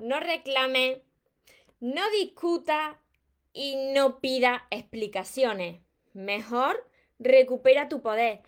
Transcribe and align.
no 0.00 0.20
reclame, 0.20 1.02
no 1.80 2.02
discuta 2.10 3.00
y 3.52 3.76
no 3.94 4.20
pida 4.20 4.66
explicaciones. 4.70 5.80
Mejor 6.12 6.86
recupera 7.18 7.88
tu 7.88 8.00
poder. 8.00 8.40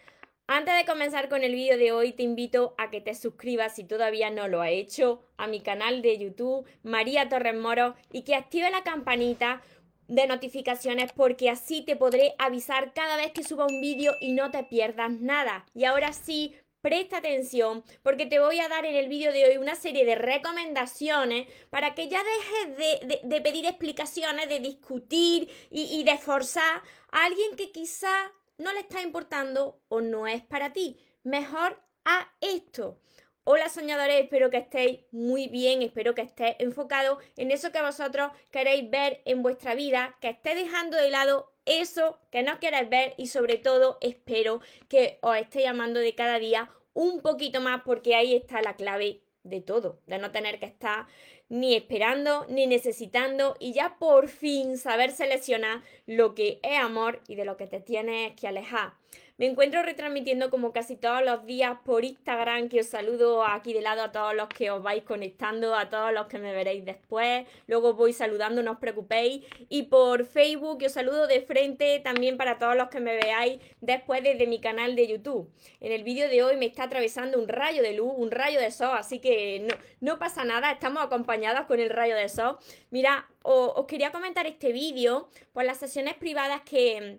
Antes 0.47 0.77
de 0.77 0.85
comenzar 0.85 1.29
con 1.29 1.45
el 1.45 1.55
vídeo 1.55 1.79
de 1.79 1.93
hoy, 1.93 2.13
te 2.13 2.25
invito 2.25 2.75
a 2.77 2.91
que 2.91 3.01
te 3.01 3.15
suscribas 3.15 3.77
si 3.77 3.85
todavía 3.85 4.29
no 4.31 4.49
lo 4.49 4.61
has 4.61 4.71
hecho 4.71 5.23
a 5.37 5.47
mi 5.47 5.61
canal 5.61 6.03
de 6.03 6.19
YouTube, 6.19 6.67
María 6.83 7.29
Torres 7.29 7.57
Moro, 7.57 7.95
y 8.13 8.23
que 8.23 8.35
active 8.35 8.71
la 8.71 8.83
campanita 8.83 9.63
de 10.09 10.27
notificaciones 10.27 11.13
porque 11.13 11.49
así 11.49 11.83
te 11.83 11.97
podré 11.97 12.35
avisar 12.39 12.93
cada 12.93 13.17
vez 13.17 13.33
que 13.33 13.45
suba 13.45 13.67
un 13.67 13.81
vídeo 13.81 14.15
y 14.21 14.33
no 14.33 14.51
te 14.51 14.65
pierdas 14.65 15.13
nada. 15.13 15.65
Y 15.75 15.85
ahora 15.85 16.13
sí, 16.13 16.55
presta 16.83 17.19
atención 17.19 17.83
porque 18.03 18.27
te 18.27 18.41
voy 18.41 18.61
a 18.61 18.69
dar 18.69 18.85
en 18.85 18.97
el 18.97 19.09
vídeo 19.09 19.33
de 19.33 19.47
hoy 19.47 19.57
una 19.57 19.77
serie 19.77 20.05
de 20.05 20.17
recomendaciones 20.17 21.47
para 21.71 21.95
que 21.95 22.09
ya 22.09 22.23
dejes 22.23 23.23
de, 23.23 23.41
pedir 23.41 23.65
explicaciones, 23.65 24.49
de 24.49 24.61
discutir 24.61 25.49
y, 25.71 25.85
y 25.99 26.05
de 26.05 26.19
forzar 26.19 26.83
a 27.11 27.25
alguien 27.25 27.57
que 27.57 27.73
quizá 27.73 28.33
no 28.59 28.73
le 28.73 28.81
está 28.81 29.01
importando 29.01 29.81
o 29.89 30.01
no 30.01 30.27
es 30.27 30.43
para 30.43 30.73
ti. 30.73 30.99
Mejor 31.23 31.81
a 32.05 32.29
esto. 32.41 32.99
Hola 33.45 33.69
soñadores, 33.69 34.23
espero 34.23 34.51
que 34.51 34.59
estéis 34.59 35.01
muy 35.11 35.49
bien, 35.49 35.83
espero 35.83 36.15
que 36.15 36.23
estéis 36.23 36.55
enfocados 36.61 37.19
en 37.37 37.51
eso 37.51 37.73
que 37.73 37.83
vosotros 37.83 38.31
queréis 38.53 38.89
ver 38.89 39.21
en 39.25 39.43
vuestra 39.43 39.75
vida, 39.75 40.17
que 40.21 40.29
estéis 40.29 40.65
dejando 40.65 40.97
de 40.97 41.11
lado 41.11 41.52
eso 41.65 42.19
que 42.31 42.43
no 42.43 42.59
queréis 42.61 42.89
ver 42.89 43.15
y 43.17 43.29
sobre 43.29 43.57
todo 43.57 43.99
espero 44.01 44.61
que 44.89 45.19
os 45.23 45.37
esté 45.37 45.63
llamando 45.63 46.01
de 46.01 46.15
cada 46.15 46.39
día 46.39 46.71
un 46.95 47.21
poquito 47.21 47.61
más 47.61 47.83
porque 47.85 48.15
ahí 48.15 48.35
está 48.35 48.63
la 48.63 48.77
clave 48.77 49.23
de 49.45 49.61
todo, 49.61 50.01
de 50.07 50.19
no 50.19 50.31
tener 50.31 50.59
que 50.59 50.67
estar 50.67 51.07
ni 51.49 51.75
esperando 51.75 52.47
ni 52.49 52.67
necesitando 52.67 53.57
y 53.59 53.73
ya 53.73 53.97
por 53.99 54.29
fin 54.29 54.79
saber 54.79 55.11
seleccionar 55.11 55.83
lo 56.07 56.35
que 56.35 56.61
es 56.63 56.79
amor 56.79 57.21
y 57.29 57.35
de 57.35 57.45
lo 57.45 57.57
que 57.57 57.67
te 57.67 57.81
tienes 57.81 58.33
que 58.41 58.49
alejar. 58.49 58.95
Me 59.43 59.49
encuentro 59.49 59.83
retransmitiendo 59.83 60.51
como 60.51 60.73
casi 60.73 60.95
todos 60.95 61.21
los 61.25 61.45
días 61.47 61.77
por 61.85 62.05
Instagram, 62.05 62.69
que 62.69 62.79
os 62.79 62.87
saludo 62.87 63.45
aquí 63.45 63.73
de 63.73 63.81
lado 63.81 64.03
a 64.03 64.13
todos 64.13 64.37
los 64.37 64.49
que 64.49 64.71
os 64.71 64.81
vais 64.85 65.03
conectando, 65.03 65.75
a 65.75 65.91
todos 65.91 66.13
los 66.13 66.29
que 66.29 66.39
me 66.39 66.53
veréis 66.53 66.85
después. 66.85 67.45
Luego 67.67 67.95
voy 67.95 68.13
saludando, 68.13 68.63
no 68.63 68.71
os 68.71 68.79
preocupéis. 68.79 69.45
Y 69.69 69.83
por 69.87 70.27
Facebook, 70.27 70.79
que 70.79 70.87
os 70.87 70.93
saludo 70.93 71.27
de 71.27 71.41
frente 71.41 71.99
también 71.99 72.37
para 72.37 72.61
todos 72.61 72.77
los 72.77 72.89
que 72.89 73.01
me 73.01 73.17
veáis 73.17 73.61
después 73.81 74.23
desde 74.23 74.47
mi 74.47 74.61
canal 74.61 74.95
de 74.95 75.09
YouTube. 75.09 75.51
En 75.81 75.91
el 75.91 76.05
vídeo 76.05 76.29
de 76.29 76.45
hoy 76.45 76.57
me 76.57 76.67
está 76.67 76.85
atravesando 76.85 77.37
un 77.37 77.49
rayo 77.49 77.83
de 77.83 77.95
luz, 77.95 78.13
un 78.17 78.31
rayo 78.31 78.61
de 78.61 78.71
sol, 78.71 78.97
así 78.97 79.19
que 79.19 79.67
no, 79.69 79.75
no 79.99 80.21
pasa 80.21 80.45
nada, 80.45 80.71
estamos 80.71 81.03
acompañados 81.03 81.67
con 81.67 81.81
el 81.81 81.91
rayo 81.91 82.15
de 82.15 82.29
sol. 82.29 82.59
Mira, 82.91 83.29
os 83.43 83.87
quería 83.87 84.13
comentar 84.13 84.47
este 84.47 84.71
vídeo 84.71 85.29
por 85.53 85.65
las 85.65 85.79
sesiones 85.79 86.15
privadas 86.15 86.61
que 86.61 87.19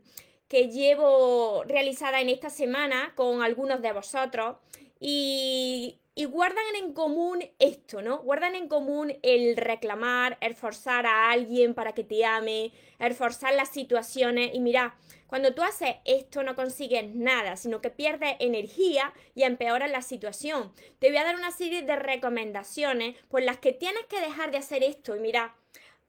que 0.54 0.70
llevo 0.70 1.64
realizada 1.64 2.22
en 2.22 2.30
esta 2.30 2.52
semana 2.52 3.14
con 3.16 3.42
algunos 3.42 3.82
de 3.82 3.92
vosotros 3.92 4.58
y, 5.00 6.00
guardan 6.30 6.76
en 6.76 6.94
común 6.94 7.44
esto, 7.58 8.04
¿no? 8.04 8.20
Guardan 8.20 8.54
en 8.54 8.68
común 8.68 9.18
el 9.24 9.58
reclamar, 9.58 10.38
el 10.42 10.54
forzar 10.54 11.08
a 11.08 11.32
alguien 11.32 11.74
para 11.74 11.94
que 11.94 12.04
te 12.04 12.24
ame, 12.24 12.72
el 13.00 13.16
forzar 13.16 13.56
las 13.56 13.70
situaciones 13.70 14.52
y 14.54 14.60
mira, 14.60 14.96
cuando 15.26 15.56
tú 15.56 15.64
haces 15.64 15.96
esto 16.06 16.44
no 16.44 16.56
consigues 16.56 17.16
nada, 17.16 17.58
sino 17.58 17.82
que 17.82 17.90
pierdes 17.90 18.36
energía 18.38 19.12
y 19.34 19.42
empeoras 19.46 19.90
la 19.90 20.04
situación. 20.04 20.72
Te 21.00 21.10
voy 21.10 21.18
a 21.18 21.24
dar 21.24 21.36
una 21.36 21.50
serie 21.50 21.82
de 21.82 21.96
recomendaciones 21.96 23.18
por 23.28 23.42
las 23.42 23.58
que 23.58 23.74
tienes 23.74 24.06
que 24.06 24.22
dejar 24.22 24.52
de 24.52 24.60
hacer 24.60 24.84
esto. 24.84 25.16
Y 25.16 25.20
mira, 25.20 25.56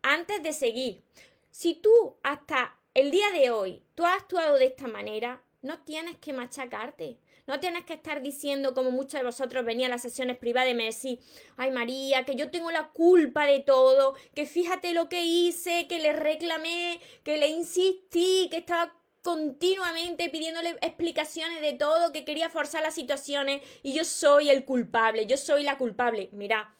antes 0.03 0.42
de 0.42 0.53
seguir, 0.53 1.03
si 1.51 1.77
tú 1.77 2.19
hasta 2.23 2.77
el 2.95 3.11
día 3.11 3.31
de 3.33 3.51
hoy 3.51 3.83
tú 3.95 4.05
has 4.05 4.23
actuado 4.23 4.57
de 4.57 4.67
esta 4.67 4.87
manera, 4.87 5.43
no 5.63 5.81
tienes 5.81 6.17
que 6.19 6.33
machacarte. 6.33 7.19
No 7.47 7.61
tienes 7.61 7.85
que 7.85 7.93
estar 7.93 8.23
diciendo, 8.23 8.73
como 8.73 8.91
muchos 8.91 9.21
de 9.21 9.27
vosotros 9.27 9.67
venían 9.67 9.91
a 9.91 9.97
las 9.97 10.03
sesiones 10.03 10.39
privadas 10.39 10.71
y 10.71 10.75
me 10.75 10.85
decís, 10.85 11.19
ay 11.59 11.71
María, 11.71 12.25
que 12.25 12.37
yo 12.37 12.51
tengo 12.51 12.71
la 12.71 12.89
culpa 12.89 13.45
de 13.45 13.61
todo, 13.61 14.15
que 14.35 14.47
fíjate 14.47 14.95
lo 14.95 15.11
que 15.11 15.25
hice, 15.27 15.87
que 15.87 15.99
le 15.99 16.15
reclamé, 16.15 17.01
que 17.23 17.37
le 17.37 17.49
insistí, 17.49 18.49
que 18.51 18.57
estaba 18.59 18.97
continuamente 19.21 20.31
pidiéndole 20.31 20.71
explicaciones 20.81 21.61
de 21.61 21.75
todo, 21.75 22.13
que 22.13 22.25
quería 22.25 22.49
forzar 22.49 22.83
las 22.83 22.95
situaciones 22.95 23.61
y 23.83 23.93
yo 23.93 24.05
soy 24.05 24.49
el 24.49 24.65
culpable, 24.65 25.27
yo 25.27 25.37
soy 25.37 25.65
la 25.65 25.77
culpable. 25.77 26.31
Mira, 26.33 26.75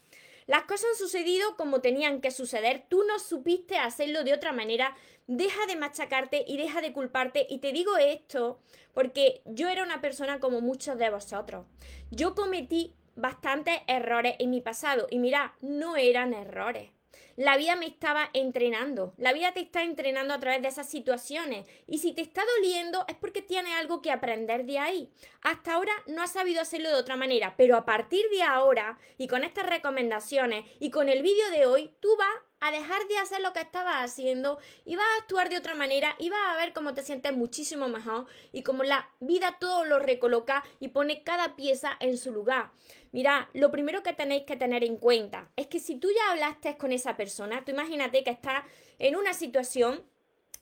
las 0.47 0.65
cosas 0.65 0.91
han 0.93 0.99
sucedido 0.99 1.56
como 1.56 1.81
tenían 1.81 2.21
que 2.21 2.31
suceder, 2.31 2.84
tú 2.88 3.03
no 3.05 3.19
supiste 3.19 3.78
hacerlo 3.78 4.25
de 4.25 4.34
otra 4.34 4.53
manera, 4.53 4.94
deja 5.27 5.66
de 5.66 5.77
machacarte 5.77 6.44
y 6.47 6.56
deja 6.56 6.81
de 6.81 6.93
culparte. 6.93 7.47
Y 7.49 7.59
te 7.59 7.72
digo 7.72 7.97
esto 7.97 8.60
porque 8.93 9.43
yo 9.44 9.69
era 9.69 9.83
una 9.83 10.00
persona 10.00 10.41
como 10.41 10.60
muchos 10.60 10.99
de 10.99 11.10
vosotros. 11.10 11.66
Yo 12.10 12.34
cometí 12.34 12.94
bastantes 13.16 13.81
errores 13.87 14.34
en 14.38 14.50
mi 14.50 14.60
pasado 14.60 15.06
y 15.10 15.19
mira, 15.19 15.54
no 15.60 15.97
eran 15.97 16.34
errores. 16.34 16.91
La 17.37 17.56
vida 17.56 17.75
me 17.75 17.87
estaba 17.87 18.31
entrenando. 18.33 19.12
La 19.17 19.33
vida 19.33 19.53
te 19.53 19.61
está 19.61 19.83
entrenando 19.83 20.34
a 20.34 20.41
través 20.41 20.62
de 20.62 20.69
esas 20.69 20.89
situaciones. 20.89 21.67
Y 21.87 21.99
si 21.99 22.12
te 22.12 22.22
está 22.22 22.43
doliendo 22.56 23.05
es 23.09 23.17
porque 23.17 23.43
tiene 23.43 23.75
algo 23.75 24.03
que 24.03 24.12
aprender 24.12 24.65
de 24.67 24.78
ahí. 24.78 25.11
Hasta 25.43 25.75
ahora 25.75 25.93
no 26.06 26.22
has 26.22 26.33
sabido 26.33 26.62
hacerlo 26.62 26.89
de 26.91 26.95
otra 26.95 27.17
manera, 27.17 27.55
pero 27.56 27.77
a 27.77 27.84
partir 27.84 28.25
de 28.31 28.43
ahora 28.43 28.99
y 29.19 29.27
con 29.27 29.43
estas 29.43 29.67
recomendaciones 29.67 30.65
y 30.78 30.91
con 30.91 31.09
el 31.09 31.22
vídeo 31.22 31.50
de 31.50 31.67
hoy, 31.67 31.91
tú 32.00 32.09
vas 32.17 32.53
a 32.65 32.71
dejar 32.71 33.07
de 33.09 33.19
hacer 33.19 33.43
lo 33.43 33.53
que 33.53 33.61
estabas 33.61 33.97
haciendo 33.97 34.59
y 34.87 34.97
vas 34.97 35.05
a 35.05 35.23
actuar 35.23 35.51
de 35.51 35.59
otra 35.59 35.75
manera 35.75 36.17
y 36.19 36.31
vas 36.31 36.41
a 36.49 36.57
ver 36.57 36.73
cómo 36.73 36.95
te 36.95 37.03
sientes 37.03 37.35
muchísimo 37.35 37.89
mejor 37.89 38.25
y 38.53 38.63
cómo 38.63 38.85
la 38.85 39.11
vida 39.21 39.59
todo 39.61 39.85
lo 39.85 39.99
recoloca 39.99 40.65
y 40.81 40.89
pone 40.89 41.23
cada 41.23 41.57
pieza 41.57 41.91
en 42.01 42.17
su 42.17 42.33
lugar. 42.33 42.71
Mira, 43.13 43.51
lo 43.53 43.71
primero 43.71 44.03
que 44.03 44.15
tenéis 44.15 44.45
que 44.45 44.57
tener 44.57 44.83
en 44.83 44.97
cuenta 44.97 45.51
es 45.57 45.67
que 45.67 45.79
si 45.79 45.97
tú 45.97 46.09
ya 46.11 46.33
hablaste 46.33 46.79
con 46.79 46.91
esa 46.91 47.19
persona, 47.19 47.63
tú 47.67 47.73
imagínate 47.73 48.25
que 48.25 48.31
estás 48.31 48.65
en 48.99 49.17
una 49.17 49.35
situación 49.35 50.03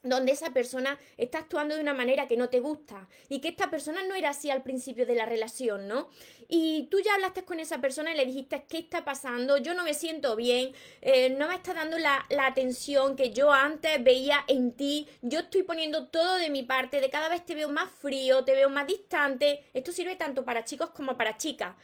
donde 0.03 0.33
esa 0.33 0.51
persona 0.51 0.99
está 1.17 1.39
actuando 1.39 1.75
de 1.75 1.81
una 1.81 1.93
manera 1.93 2.27
que 2.27 2.37
no 2.37 2.49
te 2.49 2.59
gusta 2.59 3.07
y 3.29 3.39
que 3.39 3.47
esta 3.47 3.69
persona 3.69 4.03
no 4.03 4.15
era 4.15 4.29
así 4.29 4.49
al 4.49 4.61
principio 4.61 5.05
de 5.05 5.15
la 5.15 5.25
relación, 5.25 5.87
¿no? 5.87 6.09
Y 6.49 6.87
tú 6.91 6.99
ya 6.99 7.15
hablaste 7.15 7.45
con 7.45 7.59
esa 7.59 7.79
persona 7.79 8.13
y 8.13 8.17
le 8.17 8.25
dijiste, 8.25 8.65
¿qué 8.67 8.79
está 8.79 9.05
pasando? 9.05 9.57
Yo 9.57 9.73
no 9.73 9.83
me 9.83 9.93
siento 9.93 10.35
bien, 10.35 10.73
eh, 11.01 11.29
no 11.29 11.47
me 11.47 11.55
está 11.55 11.73
dando 11.73 11.97
la, 11.97 12.25
la, 12.29 12.47
atención 12.47 13.15
que 13.15 13.31
yo 13.31 13.51
antes 13.51 14.03
veía 14.03 14.43
en 14.47 14.73
ti, 14.73 15.07
yo 15.21 15.39
estoy 15.39 15.63
poniendo 15.63 16.07
todo 16.07 16.35
de 16.35 16.49
mi 16.49 16.63
parte, 16.63 16.99
de 16.99 17.09
cada 17.09 17.29
vez 17.29 17.45
te 17.45 17.55
veo 17.55 17.69
más 17.69 17.89
frío, 17.89 18.43
te 18.43 18.53
veo 18.53 18.69
más 18.69 18.85
distante, 18.85 19.63
esto 19.73 19.91
sirve 19.91 20.15
tanto 20.15 20.43
para 20.43 20.65
chicos 20.65 20.89
como 20.89 21.17
para 21.17 21.37
chicas. 21.37 21.75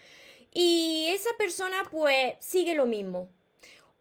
Y 0.52 1.08
esa 1.10 1.30
persona 1.38 1.84
pues 1.90 2.36
sigue 2.40 2.76
lo 2.76 2.86
mismo, 2.86 3.30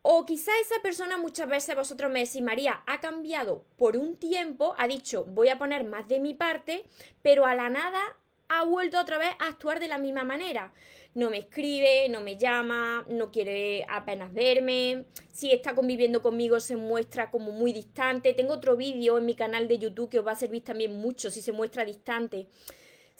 o 0.02 0.24
quizá 0.24 0.52
esa 0.60 0.80
persona 0.82 1.16
muchas 1.18 1.48
veces 1.48 1.74
vosotros 1.74 2.10
me 2.10 2.24
decís, 2.24 2.42
María, 2.42 2.82
ha 2.86 3.00
cambiado 3.00 3.64
por 3.76 3.96
un 3.96 4.16
tiempo, 4.16 4.74
ha 4.78 4.86
dicho, 4.86 5.24
voy 5.24 5.48
a 5.48 5.58
poner 5.58 5.84
más 5.84 6.08
de 6.08 6.20
mi 6.20 6.34
parte, 6.34 6.84
pero 7.22 7.46
a 7.46 7.54
la 7.54 7.68
nada 7.68 8.00
ha 8.48 8.64
vuelto 8.64 8.98
otra 8.98 9.18
vez 9.18 9.30
a 9.38 9.46
actuar 9.48 9.80
de 9.80 9.88
la 9.88 9.98
misma 9.98 10.24
manera. 10.24 10.72
No 11.14 11.30
me 11.30 11.38
escribe, 11.38 12.08
no 12.08 12.20
me 12.20 12.36
llama, 12.36 13.04
no 13.08 13.30
quiere 13.30 13.84
apenas 13.88 14.32
verme. 14.32 15.04
Si 15.32 15.50
está 15.50 15.74
conviviendo 15.74 16.22
conmigo 16.22 16.60
se 16.60 16.76
muestra 16.76 17.30
como 17.30 17.52
muy 17.52 17.72
distante. 17.72 18.34
Tengo 18.34 18.54
otro 18.54 18.76
vídeo 18.76 19.18
en 19.18 19.26
mi 19.26 19.34
canal 19.34 19.68
de 19.68 19.78
YouTube 19.78 20.10
que 20.10 20.20
os 20.20 20.26
va 20.26 20.32
a 20.32 20.36
servir 20.36 20.64
también 20.64 20.96
mucho 20.98 21.30
si 21.30 21.42
se 21.42 21.52
muestra 21.52 21.84
distante. 21.84 22.46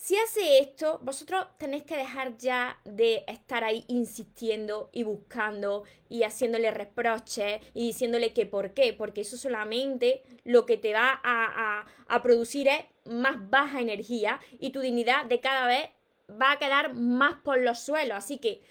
Si 0.01 0.17
hace 0.17 0.61
esto, 0.61 1.01
vosotros 1.03 1.45
tenéis 1.59 1.83
que 1.83 1.97
dejar 1.97 2.39
ya 2.39 2.79
de 2.85 3.25
estar 3.27 3.65
ahí 3.65 3.85
insistiendo 3.89 4.91
y 4.93 5.03
buscando 5.03 5.83
y 6.09 6.23
haciéndole 6.23 6.71
reproches 6.71 7.61
y 7.75 7.89
diciéndole 7.89 8.33
que 8.33 8.47
por 8.47 8.75
qué, 8.75 8.93
porque 8.93 9.23
eso 9.23 9.37
solamente 9.37 10.23
lo 10.45 10.67
que 10.67 10.77
te 10.77 10.93
va 10.93 11.21
a, 11.25 11.85
a 12.07 12.23
producir 12.23 12.69
es 12.69 12.85
más 13.07 13.51
baja 13.51 13.81
energía 13.81 14.39
y 14.61 14.71
tu 14.71 14.81
dignidad 14.81 15.27
de 15.27 15.41
cada 15.41 15.67
vez 15.67 15.91
va 16.31 16.53
a 16.53 16.59
quedar 16.61 16.95
más 16.95 17.43
por 17.43 17.59
los 17.61 17.81
suelos. 17.81 18.19
Así 18.19 18.39
que 18.39 18.63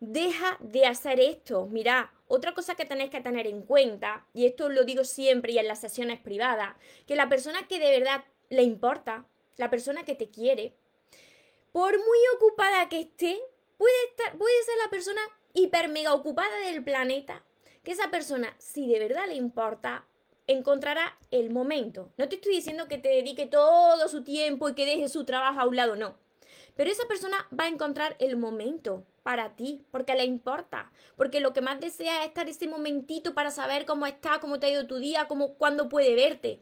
deja 0.00 0.58
de 0.60 0.84
hacer 0.84 1.18
esto. 1.18 1.66
Mira, 1.66 2.12
otra 2.28 2.52
cosa 2.52 2.74
que 2.74 2.84
tenéis 2.84 3.08
que 3.08 3.22
tener 3.22 3.46
en 3.46 3.62
cuenta, 3.62 4.26
y 4.34 4.44
esto 4.44 4.68
lo 4.68 4.84
digo 4.84 5.04
siempre 5.04 5.52
y 5.52 5.58
en 5.58 5.66
las 5.66 5.80
sesiones 5.80 6.20
privadas, 6.20 6.76
que 7.06 7.16
la 7.16 7.30
persona 7.30 7.66
que 7.66 7.78
de 7.78 7.98
verdad 8.00 8.22
le 8.50 8.64
importa, 8.64 9.26
la 9.56 9.70
persona 9.70 10.04
que 10.04 10.14
te 10.14 10.30
quiere, 10.30 10.74
por 11.72 11.92
muy 11.92 12.18
ocupada 12.36 12.88
que 12.88 13.00
esté, 13.00 13.40
puede, 13.76 14.04
estar, 14.10 14.36
puede 14.38 14.62
ser 14.64 14.74
la 14.82 14.90
persona 14.90 15.20
hiper 15.52 15.88
mega 15.88 16.14
ocupada 16.14 16.56
del 16.66 16.84
planeta, 16.84 17.44
que 17.82 17.92
esa 17.92 18.10
persona, 18.10 18.54
si 18.58 18.88
de 18.88 18.98
verdad 18.98 19.26
le 19.28 19.34
importa, 19.34 20.06
encontrará 20.46 21.18
el 21.30 21.50
momento. 21.50 22.12
No 22.16 22.28
te 22.28 22.36
estoy 22.36 22.54
diciendo 22.54 22.88
que 22.88 22.98
te 22.98 23.08
dedique 23.08 23.46
todo 23.46 24.08
su 24.08 24.24
tiempo 24.24 24.68
y 24.68 24.74
que 24.74 24.86
deje 24.86 25.08
su 25.08 25.24
trabajo 25.24 25.60
a 25.60 25.66
un 25.66 25.76
lado, 25.76 25.96
no. 25.96 26.16
Pero 26.76 26.90
esa 26.90 27.06
persona 27.06 27.48
va 27.58 27.64
a 27.64 27.68
encontrar 27.68 28.16
el 28.18 28.36
momento 28.36 29.04
para 29.22 29.54
ti, 29.54 29.84
porque 29.90 30.14
le 30.14 30.24
importa, 30.24 30.92
porque 31.16 31.40
lo 31.40 31.52
que 31.52 31.60
más 31.60 31.80
desea 31.80 32.22
es 32.22 32.28
estar 32.28 32.48
ese 32.48 32.68
momentito 32.68 33.32
para 33.32 33.50
saber 33.50 33.86
cómo 33.86 34.06
está, 34.06 34.40
cómo 34.40 34.58
te 34.58 34.66
ha 34.66 34.70
ido 34.70 34.86
tu 34.86 34.96
día, 34.96 35.26
cómo, 35.28 35.54
cuándo 35.54 35.88
puede 35.88 36.14
verte. 36.14 36.60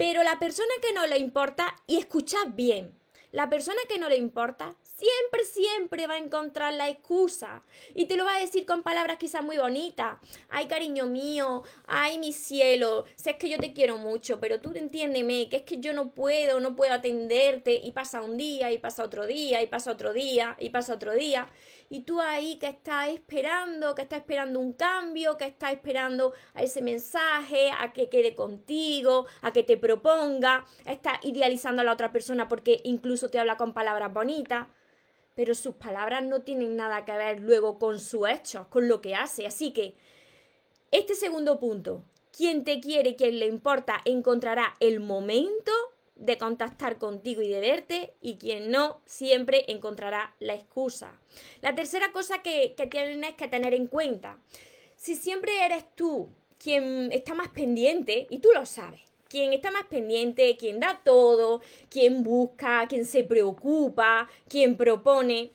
Pero 0.00 0.22
la 0.22 0.38
persona 0.38 0.72
que 0.80 0.94
no 0.94 1.06
le 1.06 1.18
importa, 1.18 1.76
y 1.86 1.98
escuchad 1.98 2.54
bien, 2.54 2.98
la 3.32 3.50
persona 3.50 3.82
que 3.86 3.98
no 3.98 4.08
le 4.08 4.16
importa 4.16 4.74
siempre, 4.82 5.44
siempre 5.44 6.06
va 6.06 6.14
a 6.14 6.18
encontrar 6.18 6.72
la 6.72 6.88
excusa. 6.88 7.62
Y 7.94 8.06
te 8.06 8.16
lo 8.16 8.24
va 8.24 8.36
a 8.36 8.40
decir 8.40 8.64
con 8.64 8.82
palabras 8.82 9.18
quizás 9.18 9.44
muy 9.44 9.58
bonitas. 9.58 10.16
Ay, 10.48 10.68
cariño 10.68 11.04
mío, 11.04 11.64
ay, 11.86 12.18
mi 12.18 12.32
cielo, 12.32 13.04
sé 13.14 13.36
que 13.36 13.50
yo 13.50 13.58
te 13.58 13.74
quiero 13.74 13.98
mucho, 13.98 14.40
pero 14.40 14.58
tú 14.58 14.72
entiéndeme, 14.74 15.50
que 15.50 15.56
es 15.56 15.62
que 15.64 15.80
yo 15.80 15.92
no 15.92 16.12
puedo, 16.12 16.60
no 16.60 16.74
puedo 16.74 16.94
atenderte. 16.94 17.74
Y 17.74 17.92
pasa 17.92 18.22
un 18.22 18.38
día, 18.38 18.72
y 18.72 18.78
pasa 18.78 19.04
otro 19.04 19.26
día, 19.26 19.60
y 19.60 19.66
pasa 19.66 19.92
otro 19.92 20.14
día, 20.14 20.56
y 20.58 20.70
pasa 20.70 20.94
otro 20.94 21.12
día 21.12 21.46
tú 21.98 22.20
ahí 22.20 22.56
que 22.60 22.68
estás 22.68 23.08
esperando, 23.08 23.96
que 23.96 24.02
estás 24.02 24.20
esperando 24.20 24.60
un 24.60 24.72
cambio, 24.74 25.36
que 25.36 25.44
estás 25.44 25.72
esperando 25.72 26.32
a 26.54 26.62
ese 26.62 26.82
mensaje, 26.82 27.72
a 27.76 27.92
que 27.92 28.08
quede 28.08 28.36
contigo, 28.36 29.26
a 29.42 29.52
que 29.52 29.64
te 29.64 29.76
proponga, 29.76 30.64
estás 30.86 31.18
idealizando 31.24 31.82
a 31.82 31.84
la 31.84 31.92
otra 31.92 32.12
persona 32.12 32.46
porque 32.46 32.80
incluso 32.84 33.28
te 33.28 33.40
habla 33.40 33.56
con 33.56 33.74
palabras 33.74 34.12
bonitas, 34.12 34.68
pero 35.34 35.52
sus 35.56 35.74
palabras 35.74 36.22
no 36.22 36.42
tienen 36.42 36.76
nada 36.76 37.04
que 37.04 37.12
ver 37.12 37.40
luego 37.40 37.80
con 37.80 37.98
sus 37.98 38.28
hechos, 38.28 38.68
con 38.68 38.86
lo 38.86 39.00
que 39.00 39.16
hace. 39.16 39.48
Así 39.48 39.72
que 39.72 39.96
este 40.92 41.16
segundo 41.16 41.58
punto, 41.58 42.04
quien 42.30 42.62
te 42.62 42.78
quiere, 42.78 43.16
quien 43.16 43.40
le 43.40 43.46
importa, 43.46 44.00
encontrará 44.04 44.76
el 44.78 45.00
momento 45.00 45.72
de 46.20 46.38
contactar 46.38 46.98
contigo 46.98 47.42
y 47.42 47.48
de 47.48 47.60
verte 47.60 48.14
y 48.20 48.36
quien 48.36 48.70
no 48.70 49.00
siempre 49.06 49.64
encontrará 49.68 50.34
la 50.38 50.54
excusa. 50.54 51.18
La 51.62 51.74
tercera 51.74 52.12
cosa 52.12 52.42
que, 52.42 52.74
que 52.76 52.86
tienes 52.86 53.34
que 53.34 53.48
tener 53.48 53.74
en 53.74 53.86
cuenta, 53.86 54.38
si 54.96 55.16
siempre 55.16 55.64
eres 55.64 55.84
tú 55.96 56.28
quien 56.58 57.10
está 57.10 57.34
más 57.34 57.48
pendiente, 57.48 58.26
y 58.28 58.38
tú 58.38 58.50
lo 58.54 58.66
sabes, 58.66 59.00
quien 59.28 59.54
está 59.54 59.70
más 59.70 59.84
pendiente, 59.84 60.56
quien 60.58 60.78
da 60.78 61.00
todo, 61.02 61.62
quien 61.88 62.22
busca, 62.22 62.86
quien 62.86 63.06
se 63.06 63.24
preocupa, 63.24 64.28
quien 64.46 64.76
propone, 64.76 65.52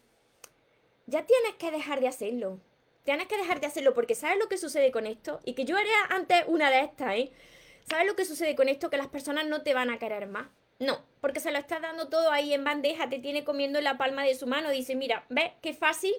ya 1.06 1.24
tienes 1.26 1.54
que 1.60 1.70
dejar 1.70 2.00
de 2.00 2.08
hacerlo. 2.08 2.60
Tienes 3.04 3.28
que 3.28 3.38
dejar 3.38 3.60
de 3.60 3.68
hacerlo 3.68 3.94
porque 3.94 4.16
¿sabes 4.16 4.40
lo 4.40 4.48
que 4.48 4.58
sucede 4.58 4.92
con 4.92 5.06
esto? 5.06 5.40
Y 5.46 5.54
que 5.54 5.66
yo 5.66 5.78
era 5.78 6.06
antes 6.10 6.44
una 6.48 6.72
de 6.72 6.80
estas, 6.80 7.16
¿eh? 7.16 7.32
¿Sabes 7.88 8.08
lo 8.08 8.16
que 8.16 8.26
sucede 8.26 8.56
con 8.56 8.68
esto? 8.68 8.90
Que 8.90 8.98
las 8.98 9.08
personas 9.08 9.46
no 9.46 9.62
te 9.62 9.74
van 9.74 9.90
a 9.90 10.00
querer 10.00 10.28
más. 10.28 10.48
No, 10.80 11.06
porque 11.22 11.40
se 11.40 11.52
lo 11.52 11.58
estás 11.58 11.82
dando 11.82 12.10
todo 12.10 12.32
ahí 12.32 12.54
en 12.54 12.64
bandeja, 12.64 13.10
te 13.10 13.20
tiene 13.20 13.46
comiendo 13.46 13.78
en 13.78 13.86
la 13.86 13.98
palma 13.98 14.24
de 14.24 14.36
su 14.36 14.48
mano. 14.48 14.72
Dice, 14.72 14.96
mira, 14.96 15.26
¿ves 15.30 15.52
qué 15.62 15.74
fácil? 15.74 16.14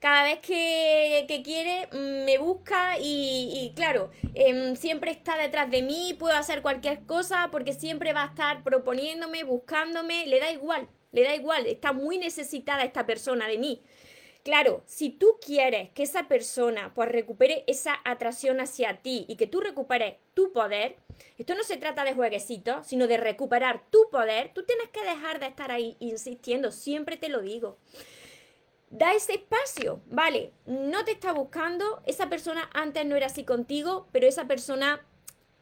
Cada 0.00 0.24
vez 0.24 0.40
que, 0.40 1.40
quiere, 1.42 1.88
mm, 1.90 2.24
me 2.26 2.36
busca 2.36 2.96
y, 3.00 3.72
claro, 3.74 4.10
em, 4.34 4.76
siempre 4.76 5.10
está 5.10 5.38
detrás 5.38 5.70
de 5.70 5.80
mí, 5.80 6.14
puedo 6.18 6.36
hacer 6.36 6.60
cualquier 6.60 7.06
cosa 7.06 7.48
porque 7.50 7.72
siempre 7.72 8.12
va 8.12 8.24
a 8.24 8.26
estar 8.26 8.62
proponiéndome, 8.62 9.44
buscándome, 9.44 10.26
le 10.26 10.40
da 10.40 10.50
igual, 10.50 10.88
le 11.12 11.22
da 11.22 11.34
igual, 11.34 11.66
está 11.66 11.92
muy 11.92 12.18
necesitada 12.18 12.82
esta 12.82 13.06
persona 13.06 13.48
de 13.48 13.56
mí. 13.56 13.82
Claro, 14.44 14.82
si 14.84 15.08
tú 15.08 15.38
quieres 15.40 15.88
que 15.92 16.02
esa 16.02 16.28
persona 16.28 16.92
pues 16.94 17.08
recupere 17.08 17.64
esa 17.66 17.98
atracción 18.04 18.60
hacia 18.60 19.00
ti 19.00 19.24
y 19.26 19.36
que 19.36 19.46
tú 19.46 19.60
recuperes 19.60 20.16
tu 20.34 20.52
poder, 20.52 20.98
esto 21.38 21.54
no 21.54 21.64
se 21.64 21.78
trata 21.78 22.04
de 22.04 22.12
jueguecitos, 22.12 22.86
sino 22.86 23.06
de 23.06 23.16
recuperar 23.16 23.84
tu 23.88 24.10
poder, 24.10 24.52
tú 24.52 24.62
tienes 24.64 24.90
que 24.90 25.02
dejar 25.02 25.40
de 25.40 25.46
estar 25.46 25.72
ahí 25.72 25.96
insistiendo, 25.98 26.72
siempre 26.72 27.16
te 27.16 27.30
lo 27.30 27.40
digo. 27.40 27.78
Da 28.90 29.14
ese 29.14 29.32
espacio, 29.32 30.02
vale, 30.08 30.52
no 30.66 31.06
te 31.06 31.12
está 31.12 31.32
buscando, 31.32 32.02
esa 32.04 32.28
persona 32.28 32.68
antes 32.74 33.06
no 33.06 33.16
era 33.16 33.26
así 33.26 33.44
contigo, 33.44 34.08
pero 34.12 34.26
esa 34.26 34.46
persona 34.46 35.06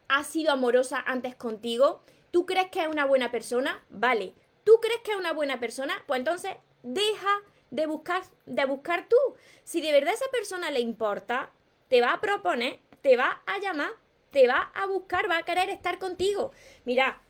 ha 0.09 0.25
sido 0.25 0.51
amorosa 0.51 1.01
antes 1.07 1.35
contigo, 1.35 2.03
¿tú 2.31 2.45
crees 2.45 2.67
que 2.67 2.81
es 2.81 2.87
una 2.89 3.05
buena 3.05 3.31
persona? 3.31 3.81
Vale, 3.89 4.33
¿tú 4.65 4.73
crees 4.81 4.99
que 5.05 5.11
es 5.11 5.17
una 5.17 5.31
buena 5.31 5.61
persona? 5.61 6.03
Pues 6.05 6.19
entonces 6.19 6.57
deja 6.83 7.41
de 7.73 7.87
buscar, 7.87 8.21
de 8.45 8.65
buscar 8.65 9.07
tú. 9.09 9.17
Si 9.63 9.81
de 9.81 9.91
verdad 9.91 10.13
esa 10.13 10.29
persona 10.31 10.69
le 10.69 10.79
importa, 10.79 11.51
te 11.87 12.01
va 12.01 12.13
a 12.13 12.21
proponer, 12.21 12.79
te 13.01 13.17
va 13.17 13.41
a 13.47 13.59
llamar, 13.59 13.89
te 14.31 14.47
va 14.47 14.71
a 14.75 14.85
buscar, 14.85 15.29
va 15.29 15.37
a 15.37 15.43
querer 15.43 15.69
estar 15.69 15.97
contigo. 15.97 16.51
Mira, 16.85 17.21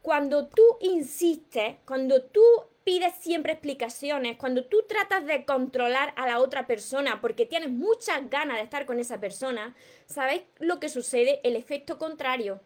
cuando 0.00 0.48
tú 0.48 0.62
insistes, 0.80 1.76
cuando 1.84 2.22
tú 2.22 2.42
pides 2.82 3.12
siempre 3.20 3.52
explicaciones, 3.52 4.38
cuando 4.38 4.64
tú 4.64 4.84
tratas 4.88 5.26
de 5.26 5.44
controlar 5.44 6.14
a 6.16 6.26
la 6.26 6.40
otra 6.40 6.66
persona 6.66 7.20
porque 7.20 7.44
tienes 7.44 7.68
muchas 7.68 8.30
ganas 8.30 8.56
de 8.56 8.62
estar 8.62 8.86
con 8.86 8.98
esa 8.98 9.20
persona, 9.20 9.76
¿sabes 10.06 10.42
lo 10.58 10.80
que 10.80 10.88
sucede? 10.88 11.40
El 11.44 11.56
efecto 11.56 11.98
contrario. 11.98 12.62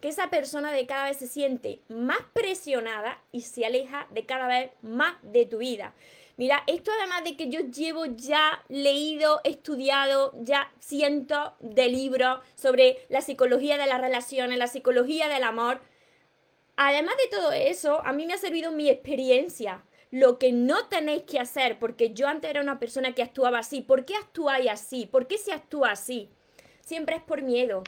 Que 0.00 0.08
esa 0.08 0.30
persona 0.30 0.72
de 0.72 0.86
cada 0.86 1.08
vez 1.08 1.16
se 1.18 1.28
siente 1.28 1.80
más 1.88 2.20
presionada 2.32 3.22
y 3.32 3.42
se 3.42 3.64
aleja 3.64 4.08
de 4.10 4.26
cada 4.26 4.46
vez 4.48 4.70
más 4.82 5.16
de 5.22 5.46
tu 5.46 5.58
vida. 5.58 5.94
Mira, 6.38 6.62
esto 6.68 6.92
además 6.96 7.24
de 7.24 7.36
que 7.36 7.48
yo 7.48 7.62
llevo 7.62 8.06
ya 8.06 8.64
leído, 8.68 9.40
estudiado 9.42 10.32
ya 10.36 10.72
cientos 10.78 11.50
de 11.58 11.88
libros 11.88 12.38
sobre 12.54 13.04
la 13.08 13.22
psicología 13.22 13.76
de 13.76 13.88
las 13.88 14.00
relaciones, 14.00 14.56
la 14.56 14.68
psicología 14.68 15.28
del 15.28 15.42
amor, 15.42 15.80
además 16.76 17.16
de 17.16 17.36
todo 17.36 17.50
eso, 17.50 18.00
a 18.06 18.12
mí 18.12 18.24
me 18.24 18.34
ha 18.34 18.38
servido 18.38 18.70
mi 18.70 18.88
experiencia. 18.88 19.82
Lo 20.12 20.38
que 20.38 20.52
no 20.52 20.86
tenéis 20.86 21.24
que 21.24 21.40
hacer, 21.40 21.80
porque 21.80 22.14
yo 22.14 22.28
antes 22.28 22.48
era 22.48 22.62
una 22.62 22.78
persona 22.78 23.16
que 23.16 23.24
actuaba 23.24 23.58
así. 23.58 23.80
¿Por 23.80 24.04
qué 24.04 24.14
actuáis 24.14 24.70
así? 24.70 25.06
¿Por 25.06 25.26
qué 25.26 25.38
se 25.38 25.52
actúa 25.52 25.90
así? 25.90 26.30
Siempre 26.82 27.16
es 27.16 27.22
por 27.22 27.42
miedo. 27.42 27.82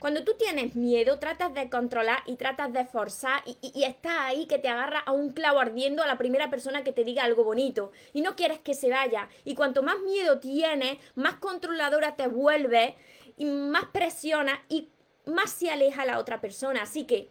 Cuando 0.00 0.22
tú 0.22 0.34
tienes 0.38 0.76
miedo, 0.76 1.18
tratas 1.18 1.52
de 1.54 1.68
controlar 1.68 2.22
y 2.26 2.36
tratas 2.36 2.72
de 2.72 2.84
forzar 2.84 3.42
y, 3.44 3.56
y, 3.74 3.82
estás 3.82 4.16
ahí 4.20 4.46
que 4.46 4.58
te 4.58 4.68
agarra 4.68 5.00
a 5.00 5.10
un 5.10 5.32
clavo 5.32 5.58
ardiendo 5.58 6.04
a 6.04 6.06
la 6.06 6.16
primera 6.18 6.50
persona 6.50 6.84
que 6.84 6.92
te 6.92 7.02
diga 7.02 7.24
algo 7.24 7.42
bonito 7.42 7.90
y 8.12 8.20
no 8.20 8.36
quieres 8.36 8.60
que 8.60 8.74
se 8.74 8.90
vaya. 8.90 9.28
Y 9.44 9.56
cuanto 9.56 9.82
más 9.82 9.98
miedo 10.00 10.38
tienes, 10.38 10.98
más 11.16 11.34
controladora 11.34 12.14
te 12.14 12.28
vuelve 12.28 12.94
y 13.36 13.46
más 13.46 13.86
presiona 13.86 14.62
y 14.68 14.88
más 15.26 15.50
se 15.50 15.70
aleja 15.70 16.04
la 16.04 16.20
otra 16.20 16.40
persona. 16.40 16.82
Así 16.82 17.04
que 17.04 17.28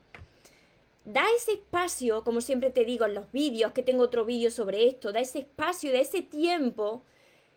da 1.06 1.24
ese 1.38 1.54
espacio, 1.54 2.26
como 2.26 2.42
siempre 2.42 2.70
te 2.70 2.84
digo 2.84 3.06
en 3.06 3.14
los 3.14 3.32
vídeos, 3.32 3.72
que 3.72 3.82
tengo 3.82 4.04
otro 4.04 4.26
vídeo 4.26 4.52
sobre 4.52 4.88
esto, 4.88 5.14
da 5.14 5.22
ese 5.22 5.40
espacio, 5.40 5.94
da 5.94 6.00
ese 6.00 6.22
tiempo 6.22 7.04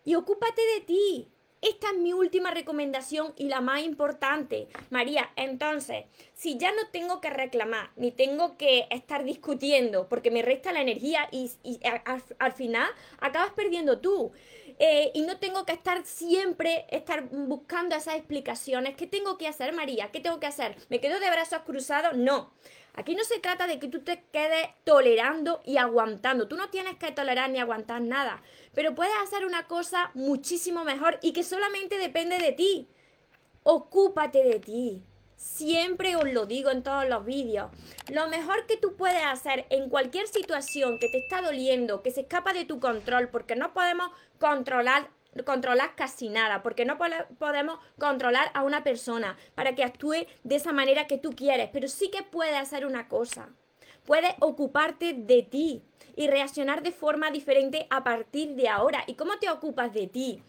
y 0.04 0.14
ocúpate 0.14 0.62
de 0.74 0.80
ti. 0.82 1.28
Esta 1.62 1.88
es 1.90 1.98
mi 1.98 2.14
última 2.14 2.50
recomendación 2.50 3.34
y 3.36 3.48
la 3.48 3.60
más 3.60 3.82
importante. 3.82 4.68
María, 4.88 5.30
entonces, 5.36 6.06
si 6.34 6.56
ya 6.56 6.72
no 6.72 6.88
tengo 6.90 7.20
que 7.20 7.28
reclamar, 7.28 7.90
ni 7.96 8.12
tengo 8.12 8.56
que 8.56 8.86
estar 8.90 9.24
discutiendo, 9.24 10.08
porque 10.08 10.30
me 10.30 10.40
resta 10.40 10.72
la 10.72 10.80
energía 10.80 11.28
y, 11.30 11.50
al 12.38 12.52
final 12.52 12.88
acabas 13.18 13.52
perdiendo 13.52 14.00
tú. 14.00 14.32
Eh, 14.82 15.10
y 15.12 15.20
no 15.20 15.36
tengo 15.36 15.66
que 15.66 15.72
estar 15.72 16.06
siempre, 16.06 16.86
estar 16.88 17.28
buscando 17.28 17.94
esas 17.94 18.16
explicaciones. 18.16 18.96
¿Qué 18.96 19.06
tengo 19.06 19.36
que 19.36 19.46
hacer, 19.46 19.74
María? 19.74 20.10
¿Qué 20.10 20.20
tengo 20.20 20.40
que 20.40 20.46
hacer? 20.46 20.74
¿Me 20.88 21.00
quedo 21.00 21.20
de 21.20 21.30
brazos 21.30 21.60
cruzados? 21.66 22.16
No. 22.16 22.50
Aquí 22.94 23.14
no 23.14 23.24
se 23.24 23.38
trata 23.38 23.66
de 23.66 23.78
que 23.78 23.88
tú 23.88 24.00
te 24.00 24.24
quedes 24.32 24.68
tolerando 24.84 25.62
y 25.64 25.76
aguantando. 25.76 26.48
Tú 26.48 26.56
no 26.56 26.70
tienes 26.70 26.96
que 26.96 27.12
tolerar 27.12 27.50
ni 27.50 27.58
aguantar 27.58 28.02
nada. 28.02 28.42
Pero 28.74 28.94
puedes 28.94 29.14
hacer 29.22 29.46
una 29.46 29.66
cosa 29.66 30.10
muchísimo 30.14 30.84
mejor 30.84 31.18
y 31.22 31.32
que 31.32 31.44
solamente 31.44 31.98
depende 31.98 32.38
de 32.38 32.52
ti. 32.52 32.88
Ocúpate 33.62 34.42
de 34.42 34.60
ti. 34.60 35.02
Siempre 35.36 36.16
os 36.16 36.30
lo 36.30 36.44
digo 36.44 36.70
en 36.70 36.82
todos 36.82 37.08
los 37.08 37.24
vídeos. 37.24 37.70
Lo 38.08 38.28
mejor 38.28 38.66
que 38.66 38.76
tú 38.76 38.96
puedes 38.96 39.24
hacer 39.24 39.66
en 39.70 39.88
cualquier 39.88 40.28
situación 40.28 40.98
que 40.98 41.08
te 41.08 41.18
está 41.18 41.40
doliendo, 41.40 42.02
que 42.02 42.10
se 42.10 42.22
escapa 42.22 42.52
de 42.52 42.66
tu 42.66 42.78
control, 42.78 43.28
porque 43.30 43.56
no 43.56 43.72
podemos 43.72 44.10
controlar 44.38 45.08
controlar 45.44 45.94
casi 45.96 46.28
nada, 46.28 46.62
porque 46.62 46.84
no 46.84 46.98
podemos 47.38 47.78
controlar 47.98 48.50
a 48.54 48.62
una 48.62 48.82
persona 48.84 49.36
para 49.54 49.74
que 49.74 49.84
actúe 49.84 50.26
de 50.44 50.56
esa 50.56 50.72
manera 50.72 51.06
que 51.06 51.18
tú 51.18 51.30
quieres, 51.30 51.70
pero 51.72 51.88
sí 51.88 52.10
que 52.10 52.22
puedes 52.22 52.56
hacer 52.56 52.84
una 52.86 53.08
cosa. 53.08 53.50
Puedes 54.04 54.34
ocuparte 54.40 55.12
de 55.14 55.42
ti 55.42 55.82
y 56.16 56.28
reaccionar 56.28 56.82
de 56.82 56.92
forma 56.92 57.30
diferente 57.30 57.86
a 57.90 58.02
partir 58.02 58.54
de 58.54 58.68
ahora. 58.68 59.04
¿Y 59.06 59.14
cómo 59.14 59.38
te 59.38 59.50
ocupas 59.50 59.92
de 59.92 60.06
ti? 60.06 60.42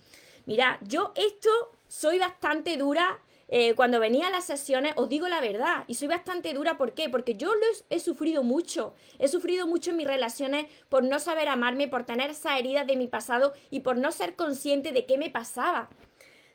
Mira, 0.45 0.79
yo 0.81 1.13
esto 1.15 1.49
soy 1.87 2.17
bastante 2.17 2.77
dura 2.77 3.19
eh, 3.53 3.75
cuando 3.75 3.99
venía 3.99 4.27
a 4.27 4.31
las 4.31 4.45
sesiones, 4.45 4.93
os 4.95 5.09
digo 5.09 5.27
la 5.27 5.41
verdad, 5.41 5.83
y 5.87 5.95
soy 5.95 6.07
bastante 6.07 6.53
dura, 6.53 6.77
¿por 6.77 6.93
qué? 6.93 7.09
Porque 7.09 7.35
yo 7.35 7.51
he, 7.89 7.99
sufrido 7.99 8.43
mucho, 8.43 8.95
he 9.19 9.27
sufrido 9.27 9.67
mucho 9.67 9.91
en 9.91 9.97
mis 9.97 10.07
relaciones 10.07 10.67
por 10.87 11.03
no 11.03 11.19
saber 11.19 11.49
amarme, 11.49 11.89
por 11.89 12.05
tener 12.05 12.29
esas 12.29 12.57
heridas 12.57 12.87
de 12.87 12.95
mi 12.95 13.07
pasado 13.07 13.53
y 13.69 13.81
por 13.81 13.97
no 13.97 14.13
ser 14.13 14.37
consciente 14.37 14.93
de 14.93 15.05
qué 15.05 15.17
me 15.17 15.29
pasaba. 15.29 15.89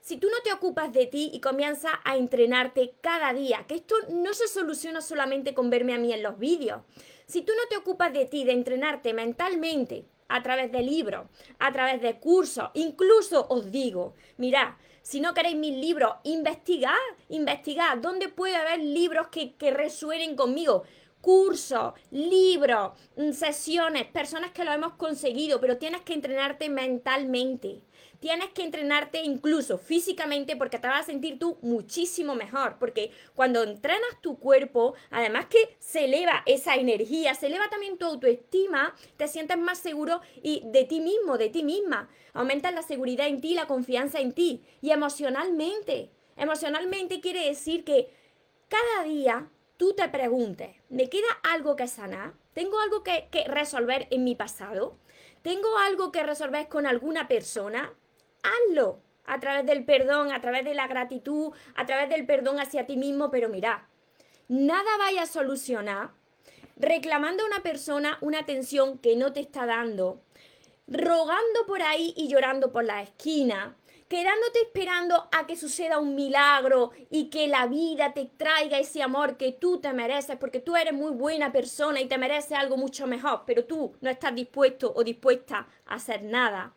Si 0.00 0.16
tú 0.16 0.28
no 0.28 0.40
te 0.42 0.54
ocupas 0.54 0.90
de 0.90 1.04
ti 1.04 1.30
y 1.34 1.40
comienzas 1.40 1.92
a 2.02 2.16
entrenarte 2.16 2.94
cada 3.02 3.34
día, 3.34 3.66
que 3.68 3.74
esto 3.74 3.94
no 4.08 4.32
se 4.32 4.48
soluciona 4.48 5.02
solamente 5.02 5.52
con 5.52 5.68
verme 5.68 5.92
a 5.92 5.98
mí 5.98 6.14
en 6.14 6.22
los 6.22 6.38
vídeos, 6.38 6.80
Si 7.26 7.42
tú 7.42 7.52
no 7.56 7.68
te 7.68 7.76
ocupas 7.76 8.12
de 8.12 8.24
ti, 8.24 8.44
de 8.44 8.52
entrenarte 8.52 9.12
mentalmente, 9.12 10.06
a 10.28 10.42
través 10.42 10.72
de 10.72 10.82
libros, 10.82 11.26
a 11.58 11.72
través 11.72 12.00
de 12.00 12.18
cursos, 12.18 12.70
incluso 12.74 13.46
os 13.48 13.70
digo, 13.70 14.14
mirad, 14.36 14.74
si 15.06 15.20
no 15.20 15.34
queréis 15.34 15.54
mis 15.54 15.76
libros, 15.76 16.16
investigad, 16.24 16.90
investigad, 17.28 17.96
¿dónde 17.98 18.28
puede 18.28 18.56
haber 18.56 18.80
libros 18.80 19.28
que, 19.28 19.54
que 19.54 19.70
resuenen 19.70 20.34
conmigo? 20.34 20.82
cursos, 21.20 21.94
libros, 22.10 22.92
mm, 23.16 23.32
sesiones, 23.32 24.06
personas 24.06 24.52
que 24.52 24.64
lo 24.64 24.72
hemos 24.72 24.94
conseguido, 24.94 25.60
pero 25.60 25.76
tienes 25.76 26.02
que 26.02 26.14
entrenarte 26.14 26.68
mentalmente. 26.68 27.82
Tienes 28.20 28.50
que 28.50 28.62
entrenarte 28.62 29.22
incluso 29.22 29.78
físicamente 29.78 30.56
porque 30.56 30.78
te 30.78 30.88
vas 30.88 31.02
a 31.02 31.06
sentir 31.06 31.38
tú 31.38 31.58
muchísimo 31.62 32.34
mejor. 32.34 32.76
Porque 32.78 33.10
cuando 33.34 33.62
entrenas 33.62 34.20
tu 34.20 34.38
cuerpo, 34.38 34.94
además 35.10 35.46
que 35.46 35.76
se 35.78 36.06
eleva 36.06 36.42
esa 36.46 36.76
energía, 36.76 37.34
se 37.34 37.46
eleva 37.46 37.68
también 37.68 37.98
tu 37.98 38.06
autoestima, 38.06 38.94
te 39.16 39.28
sientes 39.28 39.58
más 39.58 39.78
seguro 39.78 40.20
y 40.42 40.62
de 40.66 40.84
ti 40.84 41.00
mismo, 41.00 41.38
de 41.38 41.50
ti 41.50 41.62
misma. 41.62 42.08
Aumentas 42.32 42.74
la 42.74 42.82
seguridad 42.82 43.26
en 43.26 43.40
ti, 43.40 43.54
la 43.54 43.66
confianza 43.66 44.20
en 44.20 44.32
ti. 44.32 44.64
Y 44.80 44.90
emocionalmente. 44.90 46.10
Emocionalmente 46.36 47.20
quiere 47.20 47.46
decir 47.46 47.84
que 47.84 48.10
cada 48.68 49.04
día 49.04 49.48
tú 49.76 49.94
te 49.94 50.08
preguntes, 50.08 50.76
¿me 50.88 51.08
queda 51.08 51.28
algo 51.42 51.76
que 51.76 51.86
sanar? 51.86 52.34
¿Tengo 52.52 52.78
algo 52.80 53.02
que, 53.02 53.28
que 53.30 53.44
resolver 53.44 54.06
en 54.10 54.24
mi 54.24 54.34
pasado? 54.34 54.98
¿Tengo 55.42 55.78
algo 55.78 56.10
que 56.12 56.22
resolver 56.22 56.68
con 56.68 56.86
alguna 56.86 57.28
persona? 57.28 57.94
Hazlo 58.46 59.00
a 59.26 59.40
través 59.40 59.66
del 59.66 59.84
perdón, 59.84 60.32
a 60.32 60.40
través 60.40 60.64
de 60.64 60.74
la 60.74 60.86
gratitud, 60.86 61.52
a 61.74 61.86
través 61.86 62.08
del 62.08 62.26
perdón 62.26 62.60
hacia 62.60 62.86
ti 62.86 62.96
mismo, 62.96 63.30
pero 63.30 63.48
mira, 63.48 63.88
nada 64.48 64.96
vaya 64.98 65.22
a 65.22 65.26
solucionar 65.26 66.10
reclamando 66.76 67.42
a 67.42 67.46
una 67.46 67.62
persona 67.62 68.18
una 68.20 68.40
atención 68.40 68.98
que 68.98 69.16
no 69.16 69.32
te 69.32 69.40
está 69.40 69.66
dando, 69.66 70.20
rogando 70.86 71.66
por 71.66 71.82
ahí 71.82 72.12
y 72.16 72.28
llorando 72.28 72.70
por 72.70 72.84
la 72.84 73.02
esquina, 73.02 73.76
quedándote 74.08 74.60
esperando 74.60 75.28
a 75.32 75.46
que 75.46 75.56
suceda 75.56 75.98
un 75.98 76.14
milagro 76.14 76.92
y 77.10 77.28
que 77.30 77.48
la 77.48 77.66
vida 77.66 78.12
te 78.12 78.26
traiga 78.26 78.78
ese 78.78 79.02
amor 79.02 79.36
que 79.36 79.52
tú 79.52 79.80
te 79.80 79.92
mereces, 79.92 80.36
porque 80.36 80.60
tú 80.60 80.76
eres 80.76 80.92
muy 80.92 81.10
buena 81.10 81.50
persona 81.50 82.00
y 82.00 82.06
te 82.06 82.18
mereces 82.18 82.52
algo 82.52 82.76
mucho 82.76 83.06
mejor, 83.06 83.42
pero 83.46 83.64
tú 83.64 83.96
no 84.00 84.10
estás 84.10 84.34
dispuesto 84.34 84.92
o 84.94 85.02
dispuesta 85.02 85.66
a 85.86 85.94
hacer 85.94 86.22
nada 86.22 86.74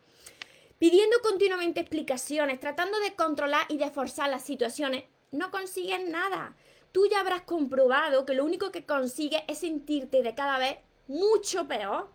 pidiendo 0.79 1.17
continuamente 1.21 1.81
explicaciones, 1.81 2.59
tratando 2.59 2.97
de 2.99 3.13
controlar 3.13 3.65
y 3.69 3.77
de 3.77 3.91
forzar 3.91 4.29
las 4.29 4.43
situaciones, 4.43 5.03
no 5.31 5.51
consigues 5.51 6.03
nada. 6.07 6.55
Tú 6.91 7.05
ya 7.05 7.19
habrás 7.19 7.41
comprobado 7.43 8.25
que 8.25 8.33
lo 8.33 8.45
único 8.45 8.71
que 8.71 8.85
consigues 8.85 9.43
es 9.47 9.59
sentirte 9.59 10.23
de 10.23 10.33
cada 10.33 10.57
vez 10.57 10.77
mucho 11.07 11.67
peor. 11.67 12.09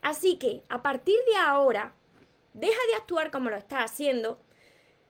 Así 0.00 0.36
que, 0.36 0.62
a 0.68 0.80
partir 0.80 1.16
de 1.30 1.36
ahora, 1.36 1.94
deja 2.54 2.80
de 2.88 2.94
actuar 2.94 3.30
como 3.30 3.50
lo 3.50 3.56
estás 3.56 3.90
haciendo. 3.90 4.40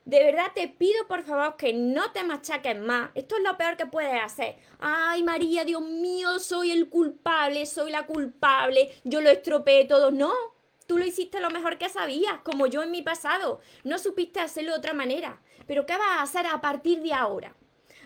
De 0.04 0.24
verdad 0.24 0.52
te 0.54 0.68
pido 0.68 1.06
por 1.06 1.22
favor 1.22 1.56
que 1.58 1.74
no 1.74 2.10
te 2.12 2.24
machaques 2.24 2.80
más. 2.80 3.10
Esto 3.14 3.36
es 3.36 3.42
lo 3.42 3.58
peor 3.58 3.76
que 3.76 3.84
puedes 3.84 4.22
hacer. 4.22 4.56
Ay, 4.78 5.22
María, 5.22 5.66
Dios 5.66 5.82
mío, 5.82 6.38
soy 6.38 6.70
el 6.70 6.88
culpable, 6.88 7.66
soy 7.66 7.90
la 7.90 8.06
culpable, 8.06 8.90
yo 9.04 9.20
lo 9.20 9.28
estropeé 9.28 9.84
todo. 9.84 10.10
No, 10.10 10.32
Tú 10.88 10.96
lo 10.96 11.04
hiciste 11.04 11.38
lo 11.38 11.50
mejor 11.50 11.76
que 11.76 11.90
sabías, 11.90 12.40
como 12.42 12.66
yo 12.66 12.82
en 12.82 12.90
mi 12.90 13.02
pasado. 13.02 13.60
No 13.84 13.98
supiste 13.98 14.40
hacerlo 14.40 14.72
de 14.72 14.78
otra 14.78 14.94
manera. 14.94 15.38
Pero 15.66 15.84
¿qué 15.84 15.92
vas 15.92 16.18
a 16.18 16.22
hacer 16.22 16.46
a 16.46 16.62
partir 16.62 17.02
de 17.02 17.12
ahora? 17.12 17.54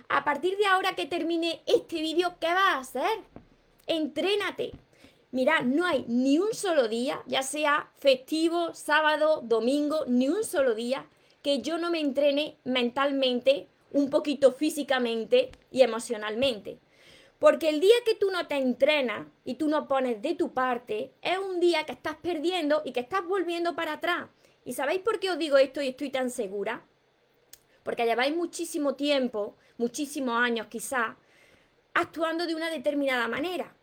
A 0.09 0.25
partir 0.25 0.59
de 0.59 0.67
ahora 0.67 0.97
que 0.97 1.07
termine 1.07 1.63
este 1.67 2.01
vídeo, 2.01 2.35
¿qué 2.41 2.49
vas 2.49 2.75
a 2.75 2.79
hacer? 2.79 3.21
Entrénate. 3.87 4.73
Mira, 5.31 5.61
no 5.61 5.87
hay 5.87 6.05
ni 6.09 6.41
un 6.41 6.55
solo 6.55 6.89
día, 6.89 7.23
ya 7.27 7.45
sea 7.45 7.93
festivo, 7.99 8.75
sábado, 8.75 9.43
domingo, 9.45 10.05
ni 10.09 10.29
un 10.29 10.43
solo 10.43 10.75
día 10.75 11.07
que 11.41 11.63
yo 11.63 11.79
no 11.79 11.89
me 11.89 12.01
entrene 12.01 12.59
mentalmente, 12.65 13.69
un 13.93 14.11
poquito 14.11 14.51
físicamente 14.51 15.53
y 15.71 15.83
emocionalmente. 15.83 16.81
Porque 17.43 17.69
el 17.69 17.81
día 17.81 17.97
que 18.07 18.15
tú 18.15 18.31
no 18.31 18.47
te 18.47 18.55
entrenas 18.55 19.27
y 19.45 19.57
tú 19.57 19.67
no 19.67 19.89
pones 19.89 20.23
de 20.23 20.37
tu 20.37 20.55
parte, 20.55 21.13
es 21.23 21.39
un 21.39 21.59
día 21.59 21.83
que 21.83 21.91
estás 21.91 22.15
perdiendo 22.15 22.83
y 22.85 22.93
que 22.93 23.01
estás 23.01 23.27
volviendo 23.27 23.75
para 23.75 23.95
atrás. 23.95 24.29
¿Y 24.65 24.75
sabéis 24.75 25.01
por 25.01 25.19
qué 25.19 25.33
os 25.33 25.39
digo 25.39 25.57
esto 25.57 25.83
y 25.83 25.89
estoy 25.89 26.11
tan 26.11 26.31
segura? 26.31 26.87
Porque 27.83 28.05
lleváis 28.05 28.37
muchísimo 28.37 28.95
tiempo, 28.95 29.57
muchísimos 29.77 30.37
años 30.37 30.69
quizás, 30.69 31.17
actuando 31.95 32.47
de 32.47 32.55
una 32.55 32.71
determinada 32.71 33.27
manera. 33.27 33.75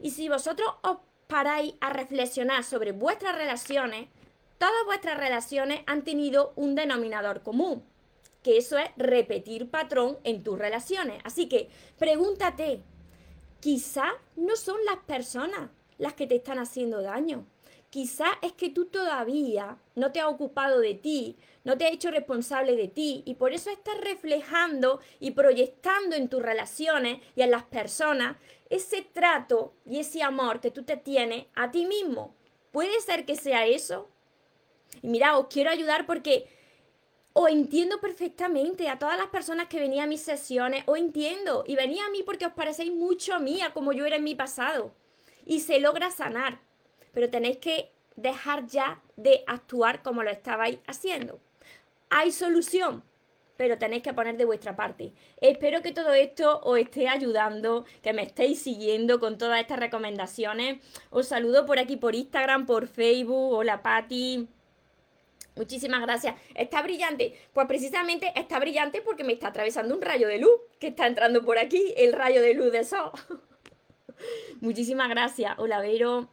Y 0.00 0.12
si 0.12 0.28
vosotros 0.28 0.72
os 0.82 0.98
paráis 1.26 1.74
a 1.80 1.92
reflexionar 1.92 2.62
sobre 2.62 2.92
vuestras 2.92 3.34
relaciones, 3.34 4.06
todas 4.58 4.84
vuestras 4.86 5.18
relaciones 5.18 5.80
han 5.88 6.04
tenido 6.04 6.52
un 6.54 6.76
denominador 6.76 7.42
común, 7.42 7.82
que 8.44 8.58
eso 8.58 8.78
es 8.78 8.90
repetir 8.96 9.72
patrón 9.72 10.18
en 10.22 10.44
tus 10.44 10.56
relaciones. 10.56 11.20
Así 11.24 11.48
que 11.48 11.68
pregúntate, 11.98 12.84
Quizá 13.60 14.12
no 14.36 14.54
son 14.56 14.76
las 14.84 14.98
personas 14.98 15.70
las 15.98 16.14
que 16.14 16.26
te 16.26 16.36
están 16.36 16.58
haciendo 16.58 17.02
daño. 17.02 17.44
Quizá 17.90 18.26
es 18.42 18.52
que 18.52 18.68
tú 18.68 18.86
todavía 18.86 19.78
no 19.94 20.12
te 20.12 20.20
has 20.20 20.28
ocupado 20.28 20.78
de 20.78 20.94
ti, 20.94 21.36
no 21.64 21.76
te 21.76 21.86
has 21.86 21.92
hecho 21.92 22.10
responsable 22.10 22.76
de 22.76 22.86
ti 22.86 23.22
y 23.24 23.34
por 23.34 23.52
eso 23.52 23.70
estás 23.70 23.98
reflejando 24.00 25.00
y 25.20 25.30
proyectando 25.30 26.14
en 26.14 26.28
tus 26.28 26.42
relaciones 26.42 27.20
y 27.34 27.42
en 27.42 27.50
las 27.50 27.64
personas 27.64 28.36
ese 28.68 29.02
trato 29.02 29.72
y 29.86 29.98
ese 29.98 30.22
amor 30.22 30.60
que 30.60 30.70
tú 30.70 30.82
te 30.84 30.96
tienes 30.96 31.46
a 31.54 31.70
ti 31.70 31.86
mismo. 31.86 32.34
¿Puede 32.70 33.00
ser 33.00 33.24
que 33.24 33.36
sea 33.36 33.66
eso? 33.66 34.08
Y 35.02 35.08
mira, 35.08 35.38
os 35.38 35.46
quiero 35.48 35.70
ayudar 35.70 36.06
porque 36.06 36.46
o 37.40 37.46
entiendo 37.46 38.00
perfectamente 38.00 38.88
a 38.88 38.98
todas 38.98 39.16
las 39.16 39.28
personas 39.28 39.68
que 39.68 39.78
venían 39.78 40.06
a 40.06 40.08
mis 40.08 40.22
sesiones, 40.22 40.82
o 40.86 40.96
entiendo, 40.96 41.62
y 41.68 41.76
venía 41.76 42.04
a 42.04 42.10
mí 42.10 42.24
porque 42.24 42.46
os 42.46 42.52
parecéis 42.52 42.92
mucho 42.92 43.32
a 43.32 43.38
mí, 43.38 43.60
a 43.60 43.72
como 43.72 43.92
yo 43.92 44.06
era 44.06 44.16
en 44.16 44.24
mi 44.24 44.34
pasado, 44.34 44.90
y 45.46 45.60
se 45.60 45.78
logra 45.78 46.10
sanar, 46.10 46.58
pero 47.12 47.30
tenéis 47.30 47.58
que 47.58 47.92
dejar 48.16 48.66
ya 48.66 49.00
de 49.14 49.44
actuar 49.46 50.02
como 50.02 50.24
lo 50.24 50.30
estabais 50.30 50.80
haciendo. 50.88 51.38
Hay 52.10 52.32
solución, 52.32 53.04
pero 53.56 53.78
tenéis 53.78 54.02
que 54.02 54.14
poner 54.14 54.36
de 54.36 54.44
vuestra 54.44 54.74
parte. 54.74 55.12
Espero 55.40 55.80
que 55.80 55.92
todo 55.92 56.14
esto 56.14 56.60
os 56.64 56.76
esté 56.76 57.06
ayudando, 57.06 57.84
que 58.02 58.12
me 58.12 58.24
estéis 58.24 58.60
siguiendo 58.60 59.20
con 59.20 59.38
todas 59.38 59.60
estas 59.60 59.78
recomendaciones. 59.78 60.84
Os 61.10 61.28
saludo 61.28 61.66
por 61.66 61.78
aquí 61.78 61.96
por 61.96 62.16
Instagram, 62.16 62.66
por 62.66 62.88
Facebook. 62.88 63.52
Hola 63.52 63.80
Patti. 63.80 64.48
Muchísimas 65.58 66.00
gracias. 66.00 66.36
¿Está 66.54 66.82
brillante? 66.82 67.34
Pues 67.52 67.66
precisamente 67.66 68.32
está 68.36 68.60
brillante 68.60 69.02
porque 69.02 69.24
me 69.24 69.32
está 69.32 69.48
atravesando 69.48 69.92
un 69.92 70.00
rayo 70.00 70.28
de 70.28 70.38
luz 70.38 70.52
que 70.78 70.86
está 70.86 71.08
entrando 71.08 71.44
por 71.44 71.58
aquí, 71.58 71.92
el 71.96 72.12
rayo 72.12 72.40
de 72.40 72.54
luz 72.54 72.70
de 72.70 72.84
sol. 72.84 73.10
Muchísimas 74.60 75.08
gracias. 75.08 75.54
Hola, 75.58 75.80
Vero. 75.80 76.28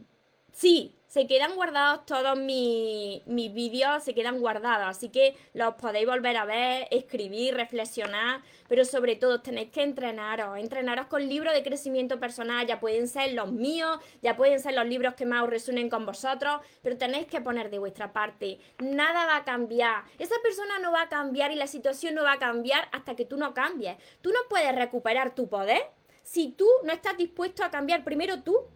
sí, 0.52 0.96
se 1.10 1.26
quedan 1.26 1.56
guardados 1.56 2.06
todos 2.06 2.38
mis, 2.38 3.24
vídeos, 3.26 4.04
se 4.04 4.14
quedan 4.14 4.38
guardados, 4.38 4.86
así 4.86 5.08
que 5.08 5.36
los 5.54 5.74
podéis 5.74 6.06
volver 6.06 6.36
a 6.36 6.44
ver, 6.44 6.86
escribir, 6.92 7.54
reflexionar, 7.54 8.42
pero 8.68 8.84
sobre 8.84 9.16
todo 9.16 9.40
tenéis 9.40 9.70
que 9.70 9.82
entrenaros, 9.82 10.56
entrenaros 10.56 11.08
con 11.08 11.28
libros 11.28 11.52
de 11.52 11.64
crecimiento 11.64 12.20
personal, 12.20 12.64
ya 12.64 12.78
pueden 12.78 13.08
ser 13.08 13.32
los 13.32 13.50
míos, 13.50 13.98
ya 14.22 14.36
pueden 14.36 14.60
ser 14.60 14.74
los 14.74 14.86
libros 14.86 15.14
que 15.14 15.26
más 15.26 15.42
os 15.42 15.50
resuenen 15.50 15.90
con 15.90 16.06
vosotros, 16.06 16.60
pero 16.80 16.96
tenéis 16.96 17.26
que 17.26 17.40
poner 17.40 17.70
de 17.70 17.80
vuestra 17.80 18.12
parte, 18.12 18.60
nada 18.78 19.26
va 19.26 19.38
a 19.38 19.44
cambiar, 19.44 20.04
esa 20.16 20.36
persona 20.44 20.78
no 20.78 20.92
va 20.92 21.02
a 21.02 21.08
cambiar 21.08 21.50
y 21.50 21.56
la 21.56 21.66
situación 21.66 22.14
no 22.14 22.22
va 22.22 22.34
a 22.34 22.38
cambiar 22.38 22.88
hasta 22.92 23.16
que 23.16 23.24
tú 23.24 23.36
no 23.36 23.52
cambies, 23.52 23.96
tú 24.20 24.30
no 24.30 24.38
puedes 24.48 24.72
recuperar 24.76 25.34
tu 25.34 25.48
poder 25.48 25.82
si 26.22 26.52
tú 26.52 26.68
no 26.84 26.92
estás 26.92 27.16
dispuesto 27.16 27.64
a 27.64 27.70
cambiar. 27.72 28.04
Primero 28.04 28.42
tú 28.42 28.68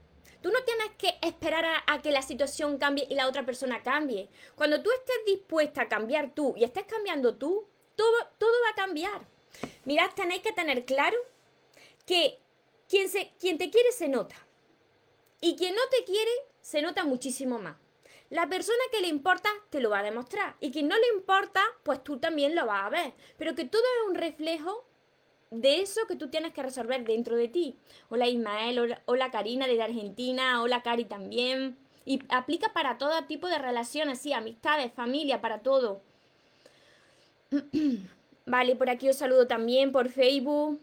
Tú 0.45 0.53
no 0.53 0.63
tienes 0.63 0.91
que 0.99 1.15
esperar 1.27 1.65
a, 1.87 2.03
que 2.03 2.11
la 2.11 2.21
situación 2.21 2.77
cambie 2.77 3.07
y 3.09 3.15
la 3.15 3.29
otra 3.29 3.47
persona 3.47 3.83
cambie. 3.83 4.29
Cuando 4.55 4.83
tú 4.83 4.91
estés 4.91 5.17
dispuesta 5.25 5.81
a 5.81 5.89
cambiar 5.89 6.35
tú 6.35 6.53
y 6.55 6.65
estés 6.65 6.85
cambiando 6.85 7.37
tú, 7.37 7.67
todo, 7.97 8.15
todo 8.37 8.53
va 8.63 8.73
a 8.73 8.75
cambiar. 8.75 9.27
Mirad, 9.87 10.11
tenéis 10.15 10.43
que 10.43 10.53
tener 10.53 10.85
claro 10.85 11.17
que 12.05 12.39
quien, 12.91 13.09
se, 13.09 13.33
quien 13.41 13.57
te 13.57 13.71
quiere 13.71 13.91
se 13.93 14.07
nota. 14.07 14.35
Y 15.41 15.57
quien 15.57 15.75
no 15.75 15.81
te 15.91 16.05
quiere 16.05 16.33
se 16.61 16.83
nota 16.83 17.05
muchísimo 17.05 17.59
más. 17.59 17.79
La 18.29 18.47
persona 18.47 18.85
que 18.93 19.01
le 19.01 19.09
importa 19.09 19.49
te 19.71 19.81
lo 19.81 19.89
va 19.89 20.01
a 20.01 20.03
demostrar. 20.03 20.57
Y 20.61 20.71
quien 20.71 20.89
no 20.89 20.99
le 20.99 21.09
importa, 21.17 21.63
pues 21.85 22.05
tú 22.05 22.19
también 22.19 22.55
lo 22.55 22.67
vas 22.67 22.85
a 22.85 22.91
ver. 22.91 23.15
Pero 23.39 23.55
que 23.55 23.65
todo 23.65 23.83
es 23.83 24.11
un 24.11 24.15
reflejo 24.15 24.87
de 25.51 25.81
eso 25.81 26.01
que 26.09 26.17
tú 26.17 26.29
tienes 26.29 26.53
que 26.53 26.63
resolver 26.63 27.05
dentro 27.05 27.37
de 27.37 27.49
ti. 27.49 27.77
Hola 28.09 28.29
Ismael, 28.29 28.99
hola, 29.05 29.31
Karina 29.31 29.67
desde 29.67 29.83
Argentina, 29.83 30.63
hola 30.63 30.83
Cari 30.83 31.05
también. 31.05 31.77
Y 32.05 32.21
aplica 32.29 32.73
para 32.73 32.99
todo 32.99 33.25
tipo 33.25 33.49
de 33.49 33.59
relaciones, 33.59 34.19
sí, 34.19 34.33
amistades, 34.33 34.93
familia, 34.93 35.41
para 35.41 35.61
todo. 35.61 36.03
vale, 38.47 38.77
por 38.77 38.91
aquí 38.91 39.09
os 39.09 39.17
saludo 39.17 39.47
también 39.47 39.93
por 39.93 40.09
Facebook. 40.11 40.81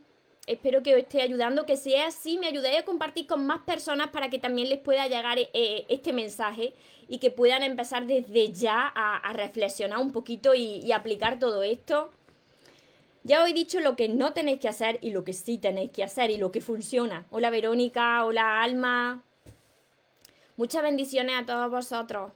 espero 0.47 0.81
que 0.81 0.95
os 0.95 0.99
esté 1.01 1.21
ayudando, 1.21 1.65
que 1.65 1.77
sea 1.77 2.07
así, 2.07 2.37
me 2.39 2.47
ayudéis 2.47 2.79
a 2.79 2.85
compartir 2.85 3.27
con 3.27 3.45
más 3.45 3.61
personas 3.61 4.09
para 4.09 4.29
que 4.29 4.39
también 4.39 4.69
les 4.69 4.79
pueda 4.79 5.07
llegar 5.07 5.37
eh, 5.37 5.85
este 5.87 6.11
mensaje 6.13 6.73
y 7.07 7.19
que 7.19 7.29
puedan 7.29 7.61
empezar 7.61 8.07
desde 8.07 8.51
ya 8.51 8.91
a, 8.95 9.31
reflexionar 9.33 9.99
un 9.99 10.11
poquito 10.11 10.55
y 10.55 10.91
aplicar 10.91 11.37
todo 11.39 11.61
esto. 11.61 12.11
Ya 13.23 13.43
os 13.43 13.49
he 13.49 13.53
dicho 13.53 13.79
lo 13.81 13.95
que 13.95 14.09
no 14.09 14.33
tenéis 14.33 14.59
que 14.59 14.67
hacer 14.67 14.97
y 15.01 15.11
lo 15.11 15.23
que 15.23 15.33
sí 15.33 15.59
tenéis 15.59 15.91
que 15.91 16.03
hacer 16.03 16.31
y 16.31 16.37
lo 16.37 16.51
que 16.51 16.59
funciona. 16.59 17.25
Hola 17.29 17.51
Verónica, 17.51 18.25
hola 18.25 18.63
Alma. 18.63 19.23
Muchas 20.57 20.81
bendiciones 20.81 21.35
a 21.37 21.45
todos 21.45 21.69
vosotros. 21.69 22.31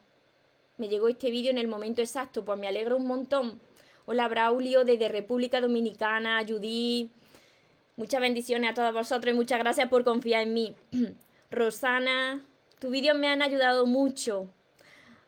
Me 0.77 0.87
llegó 0.87 1.07
este 1.07 1.31
vídeo 1.31 1.49
en 1.49 1.57
el 1.57 1.67
momento 1.67 2.01
exacto, 2.01 2.45
pues 2.45 2.59
me 2.59 2.67
alegro 2.67 2.97
un 2.97 3.07
montón. 3.07 3.59
Hola 4.05 4.27
Braulio 4.27 4.85
desde 4.85 5.09
República 5.09 5.59
Dominicana, 5.59 6.45
Judy. 6.47 7.09
Muchas 7.95 8.21
bendiciones 8.21 8.69
a 8.69 8.73
todos 8.75 8.93
vosotros 8.93 9.33
y 9.33 9.37
muchas 9.37 9.57
gracias 9.57 9.89
por 9.89 10.03
confiar 10.03 10.43
en 10.43 10.53
mí. 10.53 10.75
Rosana, 11.49 12.45
tus 12.77 12.91
vídeos 12.91 13.17
me 13.17 13.27
han 13.27 13.41
ayudado 13.41 13.87
mucho. 13.87 14.49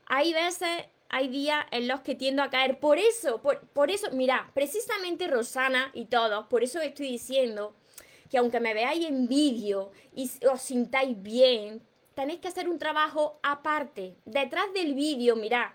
Hay 0.05 0.33
veces, 0.33 0.69
hay 1.09 1.27
días 1.27 1.65
en 1.71 1.87
los 1.87 2.01
que 2.01 2.15
tiendo 2.15 2.43
a 2.43 2.49
caer. 2.49 2.79
Por 2.79 2.97
eso, 2.97 3.41
por, 3.41 3.91
eso, 3.91 4.07
mira, 4.11 4.51
precisamente 4.53 5.27
Rosana 5.27 5.91
y 5.93 6.05
todos, 6.05 6.47
por 6.47 6.63
eso 6.63 6.79
estoy 6.81 7.07
diciendo 7.11 7.75
que 8.29 8.37
aunque 8.37 8.59
me 8.59 8.73
veáis 8.73 9.05
en 9.05 9.27
vídeo 9.27 9.91
y 10.13 10.29
os 10.51 10.61
sintáis 10.61 11.21
bien, 11.21 11.81
tenéis 12.13 12.39
que 12.39 12.49
hacer 12.49 12.67
un 12.67 12.79
trabajo 12.79 13.39
aparte. 13.43 14.15
Detrás 14.25 14.73
del 14.73 14.93
vídeo, 14.95 15.35
mirad, 15.35 15.69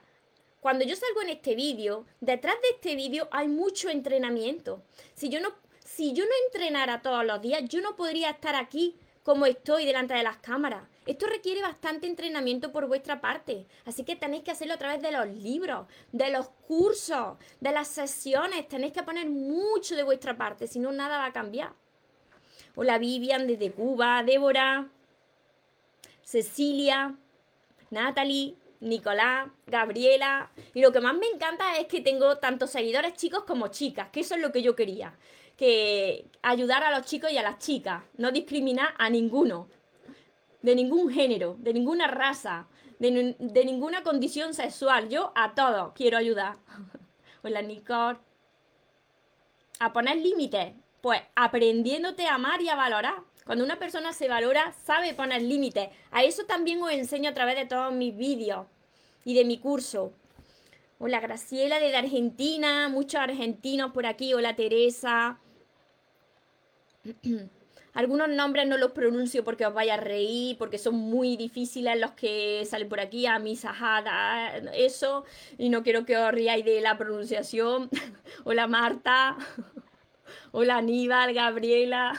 cuando 0.60 0.84
yo 0.84 0.94
salgo 0.94 1.22
en 1.22 1.30
este 1.30 1.54
vídeo, 1.54 2.06
detrás 2.20 2.54
de 2.62 2.68
este 2.76 2.94
vídeo 2.94 3.28
hay 3.32 3.48
mucho 3.48 3.88
entrenamiento. 3.88 4.82
Si 5.14 5.28
yo 5.28 5.40
no, 5.40 5.48
si 5.84 6.12
yo 6.12 6.24
no 6.24 6.30
entrenara 6.46 7.02
todos 7.02 7.24
los 7.24 7.40
días, 7.40 7.64
yo 7.68 7.80
no 7.80 7.96
podría 7.96 8.30
estar 8.30 8.54
aquí 8.54 8.96
como 9.22 9.46
estoy 9.46 9.86
delante 9.86 10.14
de 10.14 10.22
las 10.22 10.36
cámaras. 10.38 10.84
Esto 11.04 11.26
requiere 11.26 11.62
bastante 11.62 12.06
entrenamiento 12.06 12.70
por 12.70 12.86
vuestra 12.86 13.20
parte, 13.20 13.66
así 13.84 14.04
que 14.04 14.14
tenéis 14.14 14.44
que 14.44 14.52
hacerlo 14.52 14.74
a 14.74 14.78
través 14.78 15.02
de 15.02 15.10
los 15.10 15.26
libros, 15.26 15.86
de 16.12 16.30
los 16.30 16.48
cursos, 16.68 17.38
de 17.60 17.72
las 17.72 17.88
sesiones. 17.88 18.68
Tenéis 18.68 18.92
que 18.92 19.02
poner 19.02 19.28
mucho 19.28 19.96
de 19.96 20.04
vuestra 20.04 20.36
parte, 20.36 20.68
si 20.68 20.78
no, 20.78 20.92
nada 20.92 21.18
va 21.18 21.26
a 21.26 21.32
cambiar. 21.32 21.72
Hola 22.76 22.98
Vivian 22.98 23.46
desde 23.46 23.72
Cuba, 23.72 24.22
Débora. 24.22 24.88
Cecilia, 26.22 27.14
Natalie, 27.90 28.54
Nicolás, 28.80 29.48
Gabriela. 29.66 30.50
Y 30.72 30.80
lo 30.80 30.90
que 30.92 31.00
más 31.00 31.14
me 31.14 31.26
encanta 31.26 31.76
es 31.76 31.86
que 31.86 32.00
tengo 32.00 32.38
tantos 32.38 32.70
seguidores 32.70 33.14
chicos 33.14 33.44
como 33.44 33.68
chicas, 33.68 34.08
que 34.10 34.20
eso 34.20 34.36
es 34.36 34.40
lo 34.40 34.50
que 34.50 34.62
yo 34.62 34.74
quería. 34.74 35.14
Que 35.58 36.24
ayudar 36.40 36.84
a 36.84 36.96
los 36.96 37.06
chicos 37.06 37.30
y 37.30 37.36
a 37.36 37.42
las 37.42 37.58
chicas, 37.58 38.02
no 38.16 38.32
discriminar 38.32 38.94
a 38.96 39.10
ninguno, 39.10 39.68
de 40.62 40.74
ningún 40.74 41.10
género, 41.10 41.56
de 41.58 41.72
ninguna 41.72 42.06
raza, 42.06 42.66
de, 42.98 43.36
de 43.38 43.64
ninguna 43.64 44.02
condición 44.02 44.54
sexual. 44.54 45.08
Yo 45.08 45.32
a 45.34 45.54
todos 45.54 45.92
quiero 45.94 46.16
ayudar. 46.16 46.56
Hola 47.42 47.62
Nicole. 47.62 48.18
A 49.80 49.92
poner 49.92 50.16
límites, 50.16 50.74
pues 51.00 51.20
aprendiéndote 51.34 52.26
a 52.26 52.36
amar 52.36 52.62
y 52.62 52.68
a 52.68 52.76
valorar. 52.76 53.22
Cuando 53.44 53.64
una 53.64 53.78
persona 53.78 54.12
se 54.12 54.28
valora, 54.28 54.72
sabe 54.84 55.14
poner 55.14 55.42
límites. 55.42 55.88
A 56.12 56.22
eso 56.22 56.44
también 56.44 56.80
os 56.80 56.92
enseño 56.92 57.30
a 57.30 57.34
través 57.34 57.56
de 57.56 57.66
todos 57.66 57.92
mis 57.92 58.16
vídeos 58.16 58.66
y 59.24 59.34
de 59.34 59.44
mi 59.44 59.58
curso. 59.58 60.12
Hola 61.00 61.18
Graciela 61.18 61.80
desde 61.80 61.96
Argentina, 61.96 62.88
muchos 62.88 63.20
argentinos 63.20 63.90
por 63.90 64.06
aquí. 64.06 64.34
Hola 64.34 64.54
Teresa. 64.54 65.40
Algunos 67.94 68.28
nombres 68.30 68.66
no 68.66 68.78
los 68.78 68.92
pronuncio 68.92 69.44
porque 69.44 69.66
os 69.66 69.74
vaya 69.74 69.94
a 69.94 69.96
reír, 69.98 70.56
porque 70.56 70.78
son 70.78 70.94
muy 70.94 71.36
difíciles 71.36 72.00
los 72.00 72.12
que 72.12 72.64
salen 72.64 72.88
por 72.88 73.00
aquí, 73.00 73.26
a 73.26 73.38
mi 73.38 73.54
sahada, 73.54 74.56
eso, 74.74 75.24
y 75.58 75.68
no 75.68 75.82
quiero 75.82 76.06
que 76.06 76.16
os 76.16 76.32
riáis 76.32 76.64
de 76.64 76.80
la 76.80 76.96
pronunciación. 76.96 77.90
Hola 78.44 78.66
Marta. 78.66 79.36
Hola 80.52 80.78
Aníbal, 80.78 81.34
Gabriela. 81.34 82.18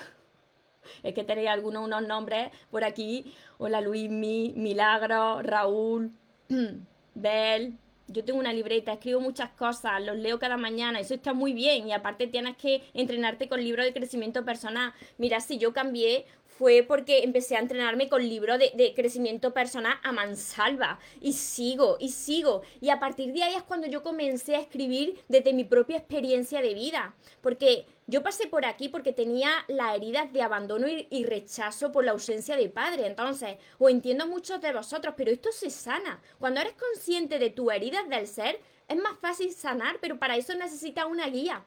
Es 1.02 1.16
que 1.16 1.24
tenéis 1.24 1.50
algunos 1.50 1.84
unos 1.86 2.06
nombres 2.08 2.52
por 2.70 2.84
aquí. 2.84 3.34
Hola 3.58 3.82
Luismi, 3.82 4.54
Milagro, 4.56 5.42
Raúl, 5.42 6.12
Bel. 7.16 7.80
Yo 8.14 8.24
tengo 8.24 8.40
una 8.40 8.54
libreta, 8.54 8.94
escribo 8.94 9.20
muchas 9.20 9.50
cosas, 9.52 10.02
los 10.04 10.16
leo 10.18 10.40
cada 10.40 10.56
mañana, 10.56 11.00
eso 11.00 11.16
está 11.16 11.34
muy 11.34 11.54
bien. 11.54 11.88
Y 11.88 11.94
aparte 11.94 12.28
tienes 12.28 12.56
que 12.58 12.84
entrenarte 12.94 13.50
con 13.50 13.64
libros 13.64 13.86
de 13.86 13.94
crecimiento 13.94 14.46
personal. 14.46 14.94
Mira, 15.18 15.40
si 15.40 15.58
yo 15.58 15.74
cambié 15.74 16.26
fue 16.58 16.84
porque 16.84 17.24
empecé 17.24 17.56
a 17.56 17.60
entrenarme 17.60 18.10
con 18.10 18.28
libros 18.28 18.60
de, 18.60 18.94
crecimiento 18.96 19.54
personal 19.54 19.98
a 20.04 20.12
mansalva. 20.12 21.00
Y 21.22 21.34
sigo, 21.34 21.98
y 22.00 22.10
sigo. 22.10 22.62
Y 22.82 22.90
a 22.90 23.00
partir 23.00 23.34
de 23.34 23.44
ahí 23.44 23.56
es 23.56 23.64
cuando 23.64 23.88
yo 23.88 24.04
comencé 24.04 24.56
a 24.56 24.60
escribir 24.60 25.24
desde 25.28 25.54
mi 25.54 25.64
propia 25.64 25.98
experiencia 25.98 26.62
de 26.62 26.74
vida. 26.74 27.16
Porque 27.42 27.86
yo 28.08 28.22
pasé 28.22 28.48
por 28.48 28.66
aquí 28.66 28.90
porque 28.90 29.14
tenía 29.14 29.50
las 29.68 29.96
heridas 29.96 30.32
de 30.32 30.42
abandono 30.42 30.88
y, 30.88 31.24
rechazo 31.26 31.92
por 31.92 32.04
la 32.04 32.12
ausencia 32.12 32.56
de 32.56 32.70
padre. 32.70 33.08
Entonces, 33.08 33.58
o 33.80 33.90
entiendo 33.90 34.28
muchos 34.28 34.62
de 34.62 34.74
vosotros, 34.74 35.16
pero 35.18 35.32
esto 35.32 35.52
se 35.52 35.70
sana. 35.70 36.22
Cuando 36.40 36.62
eres 36.62 36.74
consciente 36.74 37.40
de 37.40 37.50
tus 37.50 37.72
heridas 37.72 38.08
del 38.10 38.28
ser, 38.28 38.60
es 38.88 38.98
más 38.98 39.18
fácil 39.20 39.52
sanar, 39.54 39.98
pero 40.02 40.20
para 40.20 40.36
eso 40.38 40.54
necesitas 40.56 41.06
una 41.06 41.28
guía. 41.28 41.64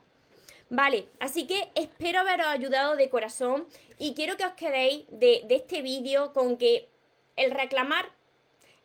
Vale, 0.69 1.09
así 1.21 1.47
que 1.47 1.71
espero 1.77 2.21
haberos 2.21 2.49
ayudado 2.49 2.97
de 2.97 3.09
corazón 3.09 3.69
y 3.99 4.15
quiero 4.15 4.37
que 4.37 4.45
os 4.45 4.55
quedéis 4.55 5.05
de, 5.11 5.47
este 5.49 5.81
vídeo 5.81 6.33
con 6.33 6.57
que 6.57 6.89
el 7.37 7.53
reclamar, 7.53 8.11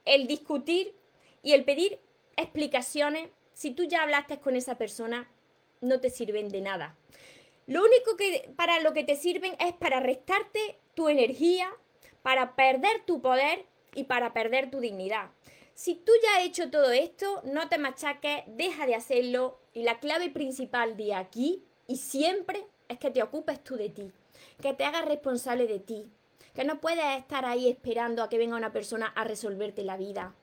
el 0.05 0.27
discutir 0.27 0.93
y 1.41 1.53
el 1.53 1.63
pedir 1.63 1.99
explicaciones, 2.37 3.29
si 3.53 3.71
tú 3.71 3.83
ya 3.85 4.03
hablaste 4.03 4.39
con 4.39 4.55
esa 4.55 4.77
persona, 4.77 5.31
no 5.81 5.99
te 5.99 6.11
sirven 6.11 6.49
de 6.49 6.61
nada. 6.61 6.95
Lo 7.65 7.81
único 7.83 8.15
que 8.15 8.51
para 8.55 8.79
lo 8.81 8.93
que 8.93 9.03
te 9.03 9.15
sirven 9.15 9.55
es 9.59 9.73
para 9.73 9.99
restarte 9.99 10.77
tu 10.93 11.09
energía, 11.09 11.71
para 12.21 12.55
perder 12.55 13.05
tu 13.05 13.21
poder 13.21 13.65
y 13.95 14.03
para 14.03 14.33
perder 14.33 14.69
tu 14.69 14.79
dignidad. 14.79 15.31
Si 15.73 15.95
tú 15.95 16.11
ya 16.21 16.37
has 16.37 16.45
hecho 16.45 16.69
todo 16.69 16.91
esto, 16.91 17.41
no 17.43 17.69
te 17.69 17.79
machaques, 17.79 18.43
deja 18.45 18.85
de 18.85 18.93
hacerlo 18.93 19.59
y 19.73 19.81
la 19.81 19.99
clave 19.99 20.29
principal 20.29 20.95
de 20.95 21.15
aquí 21.15 21.63
y 21.91 21.97
siempre 21.97 22.65
es 22.87 22.99
que 22.99 23.11
te 23.11 23.21
ocupes 23.21 23.61
tú 23.61 23.75
de 23.75 23.89
ti, 23.89 24.13
que 24.61 24.73
te 24.73 24.85
hagas 24.85 25.03
responsable 25.03 25.67
de 25.67 25.79
ti, 25.79 26.05
que 26.55 26.63
no 26.63 26.79
puedes 26.79 27.03
estar 27.17 27.43
ahí 27.43 27.67
esperando 27.67 28.23
a 28.23 28.29
que 28.29 28.37
venga 28.37 28.55
una 28.55 28.71
persona 28.71 29.07
a 29.07 29.25
resolverte 29.25 29.83
la 29.83 29.97
vida, 29.97 30.33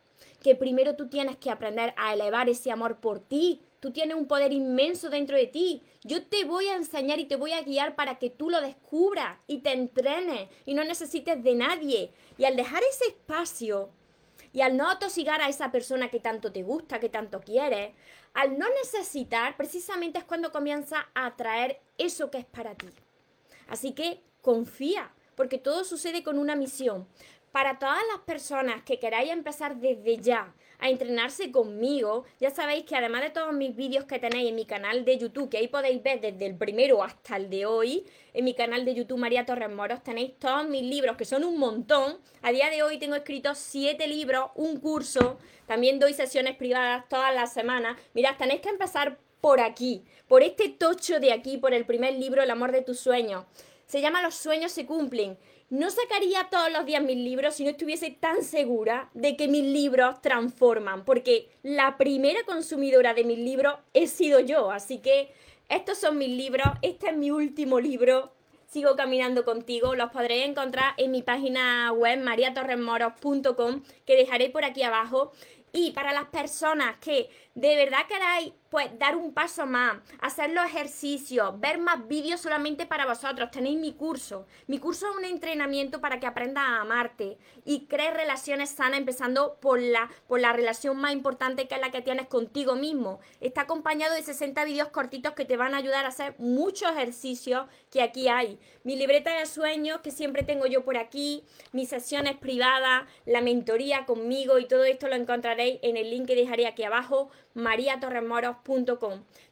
que 0.42 0.54
primero 0.54 0.94
tú 0.94 1.08
tienes 1.08 1.36
que 1.38 1.50
aprender 1.50 1.94
a 1.96 2.12
elevar 2.12 2.50
ese 2.50 2.70
amor 2.70 2.98
por 2.98 3.20
ti. 3.20 3.62
Tú 3.80 3.92
tienes 3.92 4.16
un 4.16 4.26
poder 4.26 4.52
inmenso 4.52 5.08
dentro 5.08 5.38
de 5.38 5.46
ti. 5.46 5.82
Yo 6.02 6.26
te 6.26 6.44
voy 6.44 6.66
a 6.66 6.76
enseñar 6.76 7.18
y 7.18 7.24
te 7.24 7.36
voy 7.36 7.52
a 7.52 7.62
guiar 7.62 7.94
para 7.94 8.18
que 8.18 8.28
tú 8.28 8.50
lo 8.50 8.60
descubras 8.60 9.38
y 9.46 9.58
te 9.58 9.72
entrenes 9.72 10.50
y 10.66 10.74
no 10.74 10.84
necesites 10.84 11.42
de 11.42 11.54
nadie. 11.54 12.10
Y 12.36 12.44
al 12.44 12.56
dejar 12.56 12.82
ese 12.82 13.06
espacio 13.06 13.88
y 14.52 14.60
al 14.60 14.76
no 14.76 14.90
atosigar 14.90 15.40
a 15.40 15.48
esa 15.48 15.70
persona 15.70 16.08
que 16.10 16.20
tanto 16.20 16.52
te 16.52 16.62
gusta, 16.62 17.00
que 17.00 17.08
tanto 17.08 17.40
quieres, 17.40 17.92
al 18.34 18.58
no 18.58 18.66
necesitar, 18.82 19.56
precisamente 19.56 20.18
es 20.18 20.24
cuando 20.24 20.52
comienza 20.52 21.08
a 21.14 21.26
atraer 21.26 21.80
eso 21.96 22.30
que 22.30 22.38
es 22.38 22.44
para 22.44 22.74
ti. 22.74 22.88
Así 23.68 23.92
que 23.92 24.22
confía, 24.40 25.10
porque 25.34 25.58
todo 25.58 25.84
sucede 25.84 26.22
con 26.22 26.38
una 26.38 26.56
misión. 26.56 27.06
Para 27.52 27.78
todas 27.78 28.02
las 28.12 28.20
personas 28.26 28.82
que 28.82 28.98
queráis 28.98 29.30
empezar 29.30 29.76
desde 29.76 30.18
ya 30.18 30.54
a 30.78 30.90
entrenarse 30.90 31.50
conmigo, 31.50 32.24
ya 32.38 32.50
sabéis 32.50 32.84
que 32.84 32.94
además 32.94 33.22
de 33.22 33.30
todos 33.30 33.52
mis 33.52 33.74
vídeos 33.74 34.04
que 34.04 34.18
tenéis 34.18 34.50
en 34.50 34.54
mi 34.54 34.64
canal 34.64 35.04
de 35.04 35.18
YouTube, 35.18 35.48
que 35.48 35.58
ahí 35.58 35.68
podéis 35.68 36.02
ver 36.02 36.20
desde 36.20 36.46
el 36.46 36.56
primero 36.56 37.02
hasta 37.02 37.36
el 37.36 37.50
de 37.50 37.66
hoy, 37.66 38.04
en 38.34 38.44
mi 38.44 38.54
canal 38.54 38.84
de 38.84 38.94
YouTube 38.94 39.18
María 39.18 39.46
Torres 39.46 39.70
Moros 39.70 40.04
tenéis 40.04 40.38
todos 40.38 40.68
mis 40.68 40.82
libros, 40.82 41.16
que 41.16 41.24
son 41.24 41.42
un 41.42 41.58
montón. 41.58 42.18
A 42.42 42.52
día 42.52 42.70
de 42.70 42.82
hoy 42.82 42.98
tengo 42.98 43.16
escritos 43.16 43.58
siete 43.58 44.06
libros, 44.06 44.50
un 44.54 44.78
curso, 44.78 45.38
también 45.66 45.98
doy 45.98 46.14
sesiones 46.14 46.56
privadas 46.56 47.08
todas 47.08 47.34
las 47.34 47.52
semanas. 47.52 47.96
Mirad, 48.14 48.36
tenéis 48.36 48.60
que 48.60 48.68
empezar 48.68 49.18
por 49.40 49.60
aquí, 49.60 50.04
por 50.28 50.42
este 50.42 50.68
tocho 50.68 51.18
de 51.18 51.32
aquí, 51.32 51.56
por 51.56 51.72
el 51.72 51.86
primer 51.86 52.14
libro, 52.14 52.42
El 52.42 52.50
amor 52.50 52.72
de 52.72 52.82
tus 52.82 53.00
sueños. 53.00 53.44
Se 53.86 54.02
llama 54.02 54.22
Los 54.22 54.34
sueños 54.34 54.70
se 54.70 54.84
cumplen. 54.84 55.38
No 55.70 55.90
sacaría 55.90 56.48
todos 56.50 56.72
los 56.72 56.86
días 56.86 57.02
mis 57.02 57.18
libros 57.18 57.54
si 57.54 57.64
no 57.64 57.70
estuviese 57.70 58.10
tan 58.10 58.42
segura 58.42 59.10
de 59.12 59.36
que 59.36 59.48
mis 59.48 59.64
libros 59.64 60.20
transforman, 60.22 61.04
porque 61.04 61.50
la 61.62 61.98
primera 61.98 62.42
consumidora 62.44 63.12
de 63.12 63.24
mis 63.24 63.38
libros 63.38 63.74
he 63.92 64.06
sido 64.06 64.40
yo, 64.40 64.70
así 64.70 64.98
que 64.98 65.30
estos 65.68 65.98
son 65.98 66.16
mis 66.16 66.30
libros, 66.30 66.66
este 66.80 67.10
es 67.10 67.16
mi 67.16 67.30
último 67.30 67.80
libro, 67.80 68.32
Sigo 68.68 68.96
caminando 68.96 69.46
contigo, 69.46 69.94
los 69.94 70.10
podréis 70.10 70.44
encontrar 70.44 70.92
en 70.98 71.10
mi 71.10 71.22
página 71.22 71.90
web 71.90 72.22
mariatorresmoros.com 72.22 73.82
que 74.04 74.14
dejaré 74.14 74.50
por 74.50 74.62
aquí 74.62 74.82
abajo. 74.82 75.32
Y 75.72 75.92
para 75.92 76.12
las 76.12 76.26
personas 76.26 76.98
que 76.98 77.30
de 77.54 77.76
verdad 77.76 78.06
queráis 78.06 78.52
pues 78.70 78.86
dar 78.98 79.16
un 79.16 79.32
paso 79.32 79.66
más, 79.66 79.98
hacer 80.20 80.50
los 80.50 80.64
ejercicios, 80.64 81.58
ver 81.58 81.78
más 81.78 82.06
vídeos 82.06 82.40
solamente 82.40 82.86
para 82.86 83.06
vosotros. 83.06 83.50
Tenéis 83.50 83.78
mi 83.78 83.92
curso. 83.92 84.46
Mi 84.66 84.78
curso 84.78 85.08
es 85.10 85.16
un 85.16 85.24
entrenamiento 85.24 86.00
para 86.00 86.20
que 86.20 86.26
aprendas 86.26 86.64
a 86.64 86.80
amarte 86.82 87.38
y 87.64 87.86
crees 87.86 88.14
relaciones 88.14 88.70
sanas, 88.70 88.98
empezando 88.98 89.58
por 89.60 89.80
la, 89.80 90.10
por 90.26 90.40
la 90.40 90.52
relación 90.52 90.96
más 90.98 91.12
importante 91.12 91.66
que 91.66 91.76
es 91.76 91.80
la 91.80 91.90
que 91.90 92.02
tienes 92.02 92.26
contigo 92.26 92.74
mismo. 92.74 93.20
Está 93.40 93.62
acompañado 93.62 94.14
de 94.14 94.22
60 94.22 94.64
vídeos 94.64 94.88
cortitos 94.88 95.32
que 95.32 95.44
te 95.44 95.56
van 95.56 95.74
a 95.74 95.78
ayudar 95.78 96.04
a 96.04 96.08
hacer 96.08 96.34
muchos 96.38 96.90
ejercicios 96.92 97.66
que 97.90 98.02
aquí 98.02 98.28
hay. 98.28 98.58
Mi 98.84 98.96
libreta 98.96 99.32
de 99.32 99.46
sueños 99.46 100.00
que 100.00 100.10
siempre 100.10 100.42
tengo 100.42 100.66
yo 100.66 100.84
por 100.84 100.98
aquí, 100.98 101.44
mis 101.72 101.88
sesiones 101.88 102.36
privadas, 102.36 103.04
la 103.24 103.40
mentoría 103.40 104.04
conmigo 104.04 104.58
y 104.58 104.66
todo 104.66 104.84
esto 104.84 105.08
lo 105.08 105.14
encontraréis 105.14 105.78
en 105.82 105.96
el 105.96 106.10
link 106.10 106.26
que 106.26 106.34
dejaré 106.34 106.66
aquí 106.66 106.84
abajo 106.84 107.30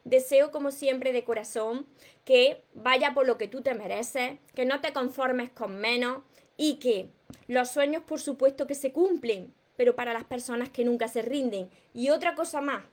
Deseo, 0.05 0.51
como 0.51 0.71
siempre, 0.71 1.12
de 1.12 1.25
corazón, 1.25 1.87
que 2.25 2.62
vaya 2.75 3.14
por 3.14 3.27
lo 3.27 3.38
que 3.38 3.49
tú 3.49 3.62
te 3.62 3.75
mereces, 3.75 4.38
que 4.55 4.64
no 4.64 4.81
te 4.81 4.92
conformes 4.92 5.51
con 5.51 5.77
menos 5.79 6.23
y 6.57 6.77
que 6.77 7.09
los 7.49 7.71
sueños, 7.71 8.03
por 8.03 8.21
supuesto, 8.21 8.66
que 8.66 8.75
se 8.75 8.92
cumplen, 8.92 9.53
pero 9.77 9.95
para 9.95 10.12
las 10.12 10.25
personas 10.25 10.69
que 10.71 10.85
nunca 10.85 11.09
se 11.09 11.23
rinden. 11.23 11.71
Y 11.95 12.11
otra 12.11 12.35
cosa 12.35 12.61
más, 12.61 12.85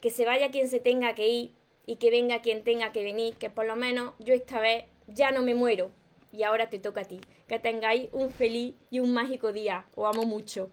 que 0.00 0.10
se 0.10 0.24
vaya 0.24 0.50
quien 0.50 0.68
se 0.68 0.80
tenga 0.80 1.14
que 1.14 1.28
ir 1.28 1.54
y 1.86 1.96
que 1.96 2.10
venga 2.10 2.42
quien 2.42 2.64
tenga 2.64 2.92
que 2.92 3.04
venir, 3.04 3.36
que 3.36 3.50
por 3.50 3.66
lo 3.66 3.76
menos 3.76 4.14
yo 4.18 4.34
esta 4.34 4.60
vez 4.60 4.84
ya 5.06 5.30
no 5.30 5.42
me 5.42 5.54
muero. 5.54 5.90
Y 6.32 6.44
ahora 6.44 6.70
te 6.70 6.78
toca 6.78 7.02
a 7.02 7.04
ti. 7.04 7.20
Que 7.46 7.58
tengáis 7.58 8.08
un 8.12 8.30
feliz 8.30 8.74
y 8.90 9.00
un 9.00 9.12
mágico 9.12 9.52
día. 9.52 9.86
Os 9.94 10.08
amo 10.08 10.24
mucho. 10.24 10.70